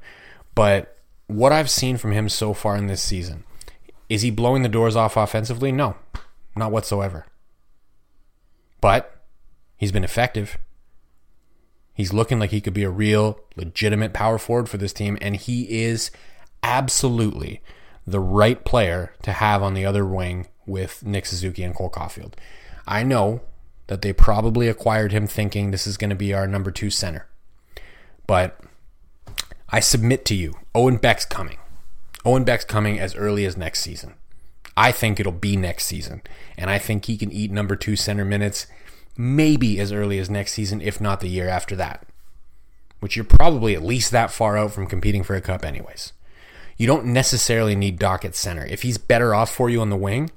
but 0.54 0.96
what 1.26 1.52
I've 1.52 1.68
seen 1.68 1.98
from 1.98 2.12
him 2.12 2.30
so 2.30 2.54
far 2.54 2.74
in 2.74 2.86
this 2.86 3.02
season, 3.02 3.44
is 4.08 4.22
he 4.22 4.30
blowing 4.30 4.62
the 4.62 4.68
doors 4.70 4.96
off 4.96 5.18
offensively? 5.18 5.70
No, 5.70 5.96
not 6.56 6.72
whatsoever. 6.72 7.26
But 8.80 9.14
he's 9.76 9.92
been 9.92 10.04
effective. 10.04 10.56
He's 11.98 12.12
looking 12.12 12.38
like 12.38 12.50
he 12.50 12.60
could 12.60 12.74
be 12.74 12.84
a 12.84 12.90
real, 12.90 13.40
legitimate 13.56 14.12
power 14.12 14.38
forward 14.38 14.68
for 14.68 14.76
this 14.76 14.92
team, 14.92 15.18
and 15.20 15.34
he 15.34 15.82
is 15.82 16.12
absolutely 16.62 17.60
the 18.06 18.20
right 18.20 18.64
player 18.64 19.12
to 19.22 19.32
have 19.32 19.64
on 19.64 19.74
the 19.74 19.84
other 19.84 20.06
wing 20.06 20.46
with 20.64 21.04
Nick 21.04 21.26
Suzuki 21.26 21.64
and 21.64 21.74
Cole 21.74 21.90
Caufield. 21.90 22.34
I 22.86 23.02
know 23.02 23.40
that 23.88 24.02
they 24.02 24.12
probably 24.12 24.68
acquired 24.68 25.10
him 25.10 25.26
thinking 25.26 25.72
this 25.72 25.88
is 25.88 25.96
going 25.96 26.10
to 26.10 26.14
be 26.14 26.32
our 26.32 26.46
number 26.46 26.70
two 26.70 26.88
center. 26.88 27.26
But 28.28 28.60
I 29.70 29.80
submit 29.80 30.24
to 30.26 30.36
you, 30.36 30.54
Owen 30.76 30.98
Beck's 30.98 31.24
coming. 31.24 31.58
Owen 32.24 32.44
Beck's 32.44 32.64
coming 32.64 33.00
as 33.00 33.16
early 33.16 33.44
as 33.44 33.56
next 33.56 33.80
season. 33.80 34.14
I 34.76 34.92
think 34.92 35.18
it'll 35.18 35.32
be 35.32 35.56
next 35.56 35.86
season. 35.86 36.22
And 36.56 36.70
I 36.70 36.78
think 36.78 37.06
he 37.06 37.16
can 37.16 37.32
eat 37.32 37.50
number 37.50 37.74
two 37.74 37.96
center 37.96 38.24
minutes 38.24 38.68
maybe 39.18 39.80
as 39.80 39.92
early 39.92 40.18
as 40.18 40.30
next 40.30 40.52
season, 40.52 40.80
if 40.80 41.00
not 41.00 41.20
the 41.20 41.28
year 41.28 41.48
after 41.48 41.76
that. 41.76 42.06
Which 43.00 43.16
you're 43.16 43.24
probably 43.24 43.74
at 43.74 43.82
least 43.82 44.12
that 44.12 44.30
far 44.30 44.56
out 44.56 44.72
from 44.72 44.86
competing 44.86 45.22
for 45.22 45.34
a 45.34 45.40
cup, 45.40 45.64
anyways. 45.64 46.12
You 46.76 46.86
don't 46.86 47.06
necessarily 47.06 47.74
need 47.74 47.98
Dach 47.98 48.24
at 48.24 48.36
center. 48.36 48.64
If 48.64 48.82
he's 48.82 48.96
better 48.96 49.34
off 49.34 49.52
for 49.52 49.68
you 49.68 49.80
on 49.80 49.90
the 49.90 49.96
wing, 49.96 50.30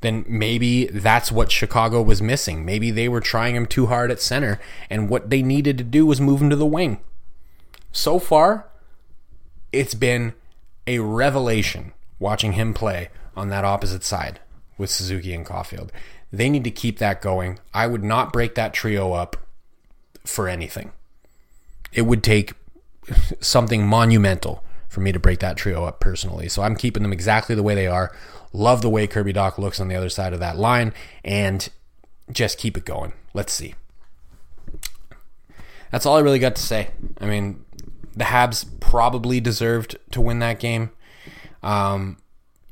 then 0.00 0.24
maybe 0.26 0.86
that's 0.86 1.30
what 1.30 1.52
Chicago 1.52 2.00
was 2.00 2.22
missing. 2.22 2.64
Maybe 2.64 2.90
they 2.90 3.08
were 3.08 3.20
trying 3.20 3.54
him 3.54 3.66
too 3.66 3.86
hard 3.86 4.10
at 4.10 4.20
center, 4.20 4.58
and 4.88 5.08
what 5.08 5.28
they 5.28 5.42
needed 5.42 5.76
to 5.78 5.84
do 5.84 6.06
was 6.06 6.20
move 6.20 6.40
him 6.40 6.50
to 6.50 6.56
the 6.56 6.66
wing. 6.66 7.00
So 7.92 8.18
far, 8.18 8.68
it's 9.72 9.94
been 9.94 10.32
a 10.86 11.00
revelation 11.00 11.92
watching 12.18 12.52
him 12.52 12.72
play 12.72 13.10
on 13.36 13.50
that 13.50 13.64
opposite 13.64 14.04
side 14.04 14.40
with 14.78 14.90
Suzuki 14.90 15.34
and 15.34 15.44
Caufield. 15.44 15.90
They 16.36 16.50
need 16.50 16.64
to 16.64 16.70
keep 16.70 16.98
that 16.98 17.22
going. 17.22 17.58
I 17.72 17.86
would 17.86 18.04
not 18.04 18.30
break 18.30 18.56
that 18.56 18.74
trio 18.74 19.14
up 19.14 19.38
for 20.24 20.48
anything. 20.48 20.92
It 21.94 22.02
would 22.02 22.22
take 22.22 22.52
something 23.40 23.86
monumental 23.86 24.62
for 24.86 25.00
me 25.00 25.12
to 25.12 25.18
break 25.18 25.38
that 25.38 25.56
trio 25.56 25.86
up 25.86 25.98
personally. 25.98 26.50
So 26.50 26.60
I'm 26.60 26.76
keeping 26.76 27.02
them 27.02 27.12
exactly 27.12 27.54
the 27.54 27.62
way 27.62 27.74
they 27.74 27.86
are. 27.86 28.14
Love 28.52 28.82
the 28.82 28.90
way 28.90 29.06
Kirby 29.06 29.32
Dach 29.32 29.56
looks 29.56 29.80
on 29.80 29.88
the 29.88 29.94
other 29.94 30.10
side 30.10 30.34
of 30.34 30.40
that 30.40 30.58
line 30.58 30.92
and 31.24 31.66
just 32.30 32.58
keep 32.58 32.76
it 32.76 32.84
going. 32.84 33.14
Let's 33.32 33.54
see. 33.54 33.74
that's 35.90 36.04
all 36.04 36.16
I 36.16 36.20
really 36.20 36.38
got 36.38 36.56
to 36.56 36.62
say. 36.62 36.90
I 37.18 37.24
mean, 37.24 37.64
the 38.14 38.24
Habs 38.24 38.66
probably 38.78 39.40
deserved 39.40 39.96
to 40.10 40.20
win 40.20 40.40
that 40.40 40.60
game. 40.60 40.90
Um, 41.62 42.18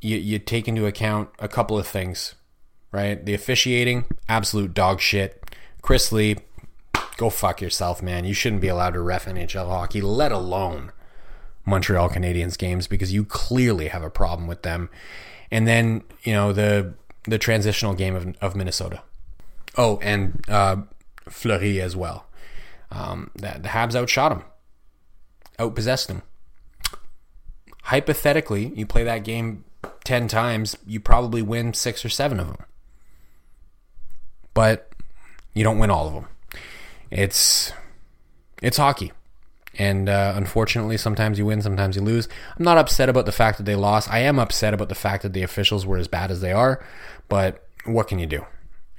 you, 0.02 0.18
you 0.18 0.38
take 0.38 0.68
into 0.68 0.84
account 0.84 1.30
a 1.38 1.48
couple 1.48 1.78
of 1.78 1.86
things, 1.86 2.34
right? 2.94 3.24
The 3.24 3.34
officiating, 3.34 4.04
absolute 4.28 4.72
dog 4.72 5.00
shit. 5.00 5.42
Chris 5.82 6.12
Lee, 6.12 6.36
go 7.16 7.28
fuck 7.28 7.60
yourself, 7.60 8.00
man. 8.00 8.24
You 8.24 8.32
shouldn't 8.32 8.62
be 8.62 8.68
allowed 8.68 8.94
to 8.94 9.00
ref 9.00 9.26
NHL 9.26 9.66
hockey, 9.66 10.00
let 10.00 10.30
alone 10.30 10.92
Montreal 11.66 12.08
Canadiens 12.08 12.56
games, 12.56 12.86
because 12.86 13.12
you 13.12 13.24
clearly 13.24 13.88
have 13.88 14.04
a 14.04 14.10
problem 14.10 14.46
with 14.46 14.62
them. 14.62 14.90
And 15.50 15.66
then, 15.66 16.04
you 16.22 16.32
know, 16.32 16.52
the 16.52 16.94
the 17.24 17.38
transitional 17.38 17.94
game 17.94 18.14
of, 18.14 18.36
of 18.40 18.54
Minnesota. 18.54 19.02
Oh, 19.76 19.98
and 20.00 20.44
uh, 20.48 20.76
Fleury 21.28 21.80
as 21.80 21.96
well. 21.96 22.26
Um, 22.92 23.30
the, 23.34 23.58
the 23.60 23.70
Habs 23.70 23.96
outshot 23.96 24.30
him, 24.30 24.42
outpossessed 25.58 26.08
him. 26.08 26.22
Hypothetically, 27.84 28.72
you 28.76 28.86
play 28.86 29.04
that 29.04 29.24
game 29.24 29.64
10 30.04 30.28
times, 30.28 30.76
you 30.86 31.00
probably 31.00 31.42
win 31.42 31.74
six 31.74 32.04
or 32.04 32.08
seven 32.08 32.38
of 32.38 32.46
them. 32.46 32.58
But 34.54 34.90
you 35.52 35.64
don't 35.64 35.78
win 35.78 35.90
all 35.90 36.06
of 36.06 36.14
them. 36.14 36.26
It's 37.10 37.72
it's 38.62 38.76
hockey. 38.76 39.12
And 39.76 40.08
uh, 40.08 40.34
unfortunately, 40.36 40.96
sometimes 40.96 41.38
you 41.38 41.46
win, 41.46 41.62
sometimes 41.62 41.96
you 41.96 42.02
lose. 42.02 42.28
I'm 42.56 42.64
not 42.64 42.78
upset 42.78 43.08
about 43.08 43.26
the 43.26 43.32
fact 43.32 43.58
that 43.58 43.64
they 43.64 43.74
lost. 43.74 44.10
I 44.10 44.20
am 44.20 44.38
upset 44.38 44.72
about 44.72 44.88
the 44.88 44.94
fact 44.94 45.22
that 45.24 45.32
the 45.32 45.42
officials 45.42 45.84
were 45.84 45.98
as 45.98 46.08
bad 46.08 46.30
as 46.30 46.40
they 46.40 46.52
are. 46.52 46.84
But 47.28 47.66
what 47.84 48.08
can 48.08 48.18
you 48.18 48.26
do? 48.26 48.46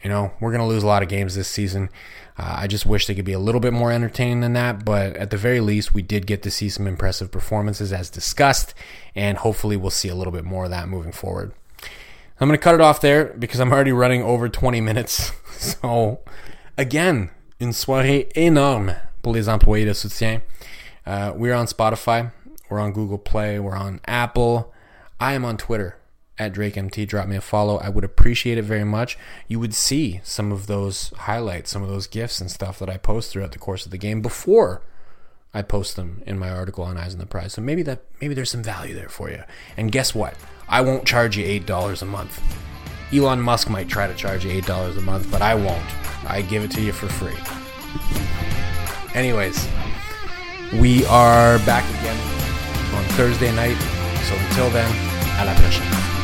You 0.04 0.10
know, 0.10 0.34
we're 0.39 0.52
going 0.52 0.62
to 0.62 0.68
lose 0.68 0.84
a 0.84 0.88
lot 0.88 1.02
of 1.02 1.10
games 1.10 1.34
this 1.34 1.48
season. 1.48 1.89
Uh, 2.38 2.56
I 2.58 2.68
just 2.68 2.86
wish 2.86 3.08
they 3.08 3.15
could 3.15 3.26
be 3.26 3.34
a 3.34 3.39
little 3.39 3.62
bit 3.62 3.74
more 3.74 3.91
entertaining 3.91 4.41
than 4.41 4.54
that. 4.54 4.84
But 4.86 5.15
at 5.15 5.32
the 5.32 5.38
very 5.38 5.62
least, 5.62 5.94
we 5.94 6.02
did 6.02 6.28
get 6.28 6.44
to 6.44 6.52
see 6.52 6.70
some 6.70 6.88
impressive 6.88 7.32
performances 7.32 7.94
as 7.94 8.10
discussed. 8.10 8.74
And 9.15 9.38
hopefully, 9.38 9.78
we'll 9.78 9.91
see 9.91 10.10
a 10.10 10.15
little 10.15 10.34
bit 10.34 10.44
more 10.44 10.65
of 10.65 10.72
that 10.72 10.89
moving 10.89 11.13
forward. 11.13 11.54
I'm 12.39 12.50
going 12.50 12.60
to 12.60 12.63
cut 12.63 12.76
it 12.76 12.82
off 12.82 13.00
there 13.00 13.34
because 13.39 13.62
I'm 13.62 13.71
already 13.71 13.93
running 13.93 14.21
over 14.21 14.50
20 14.50 14.82
minutes. 14.82 15.32
So, 15.58 16.19
again, 16.78 17.32
une 17.62 17.71
soirée 17.71 18.30
énorme 18.36 18.93
pour 19.24 19.32
les 19.32 19.48
employés 19.48 19.86
de 19.86 19.93
soutien. 19.93 20.41
Uh, 21.06 21.32
we're 21.34 21.54
on 21.54 21.65
Spotify, 21.65 22.34
we're 22.69 22.82
on 22.82 22.91
Google 22.91 23.17
Play, 23.17 23.58
we're 23.58 23.78
on 23.78 24.02
Apple. 24.06 24.74
I 25.17 25.34
am 25.34 25.45
on 25.45 25.56
Twitter 25.56 25.98
at 26.38 26.54
DrakeMT. 26.54 27.08
Drop 27.08 27.30
me 27.30 27.38
a 27.38 27.41
follow. 27.41 27.78
I 27.78 27.88
would 27.88 28.04
appreciate 28.04 28.58
it 28.58 28.63
very 28.63 28.84
much. 28.84 29.17
You 29.48 29.62
would 29.62 29.74
see 29.74 30.19
some 30.26 30.52
of 30.52 30.67
those 30.67 31.13
highlights, 31.19 31.71
some 31.71 31.82
of 31.82 31.89
those 31.89 32.06
gifts 32.06 32.41
and 32.41 32.52
stuff 32.52 32.78
that 32.80 32.89
I 32.89 32.98
post 32.98 33.32
throughout 33.32 33.54
the 33.54 33.60
course 33.60 33.86
of 33.86 33.91
the 33.91 33.98
game 33.98 34.21
before 34.21 34.82
I 35.56 35.62
post 35.62 35.96
them 35.96 36.22
in 36.28 36.38
my 36.38 36.50
article 36.50 36.84
on 36.84 36.98
Eyes 36.98 37.13
on 37.13 37.20
the 37.20 37.26
Prize. 37.26 37.54
So 37.54 37.62
maybe 37.62 37.82
that 37.84 38.02
maybe 38.20 38.34
there's 38.34 38.52
some 38.52 38.62
value 38.62 38.94
there 38.94 39.08
for 39.08 39.30
you. 39.32 39.41
And 39.78 39.89
guess 39.89 40.13
what? 40.13 40.36
I 40.68 40.82
won't 40.82 41.06
charge 41.06 41.38
you 41.38 41.46
eight 41.46 41.65
dollars 41.65 42.02
a 42.02 42.06
month. 42.06 42.41
Elon 43.13 43.39
Musk 43.39 43.70
might 43.70 43.88
try 43.88 44.06
to 44.06 44.13
charge 44.13 44.44
you 44.44 44.52
eight 44.52 44.65
dollars 44.65 44.98
a 44.98 45.02
month, 45.02 45.32
but 45.32 45.41
I 45.41 45.56
won't. 45.56 46.30
I 46.30 46.41
give 46.41 46.63
it 46.63 46.72
to 46.72 46.82
you 46.82 46.91
for 46.91 47.08
free. 47.08 47.38
Anyways, 49.13 49.65
we 50.74 51.06
are 51.06 51.58
back 51.60 51.88
again 52.02 52.20
on 52.94 53.06
Thursday 53.15 53.56
night. 53.56 53.78
So 54.28 54.36
until 54.36 54.70
then, 54.72 54.91
à 55.38 55.46
la 55.46 55.54
prochaine. 55.54 56.14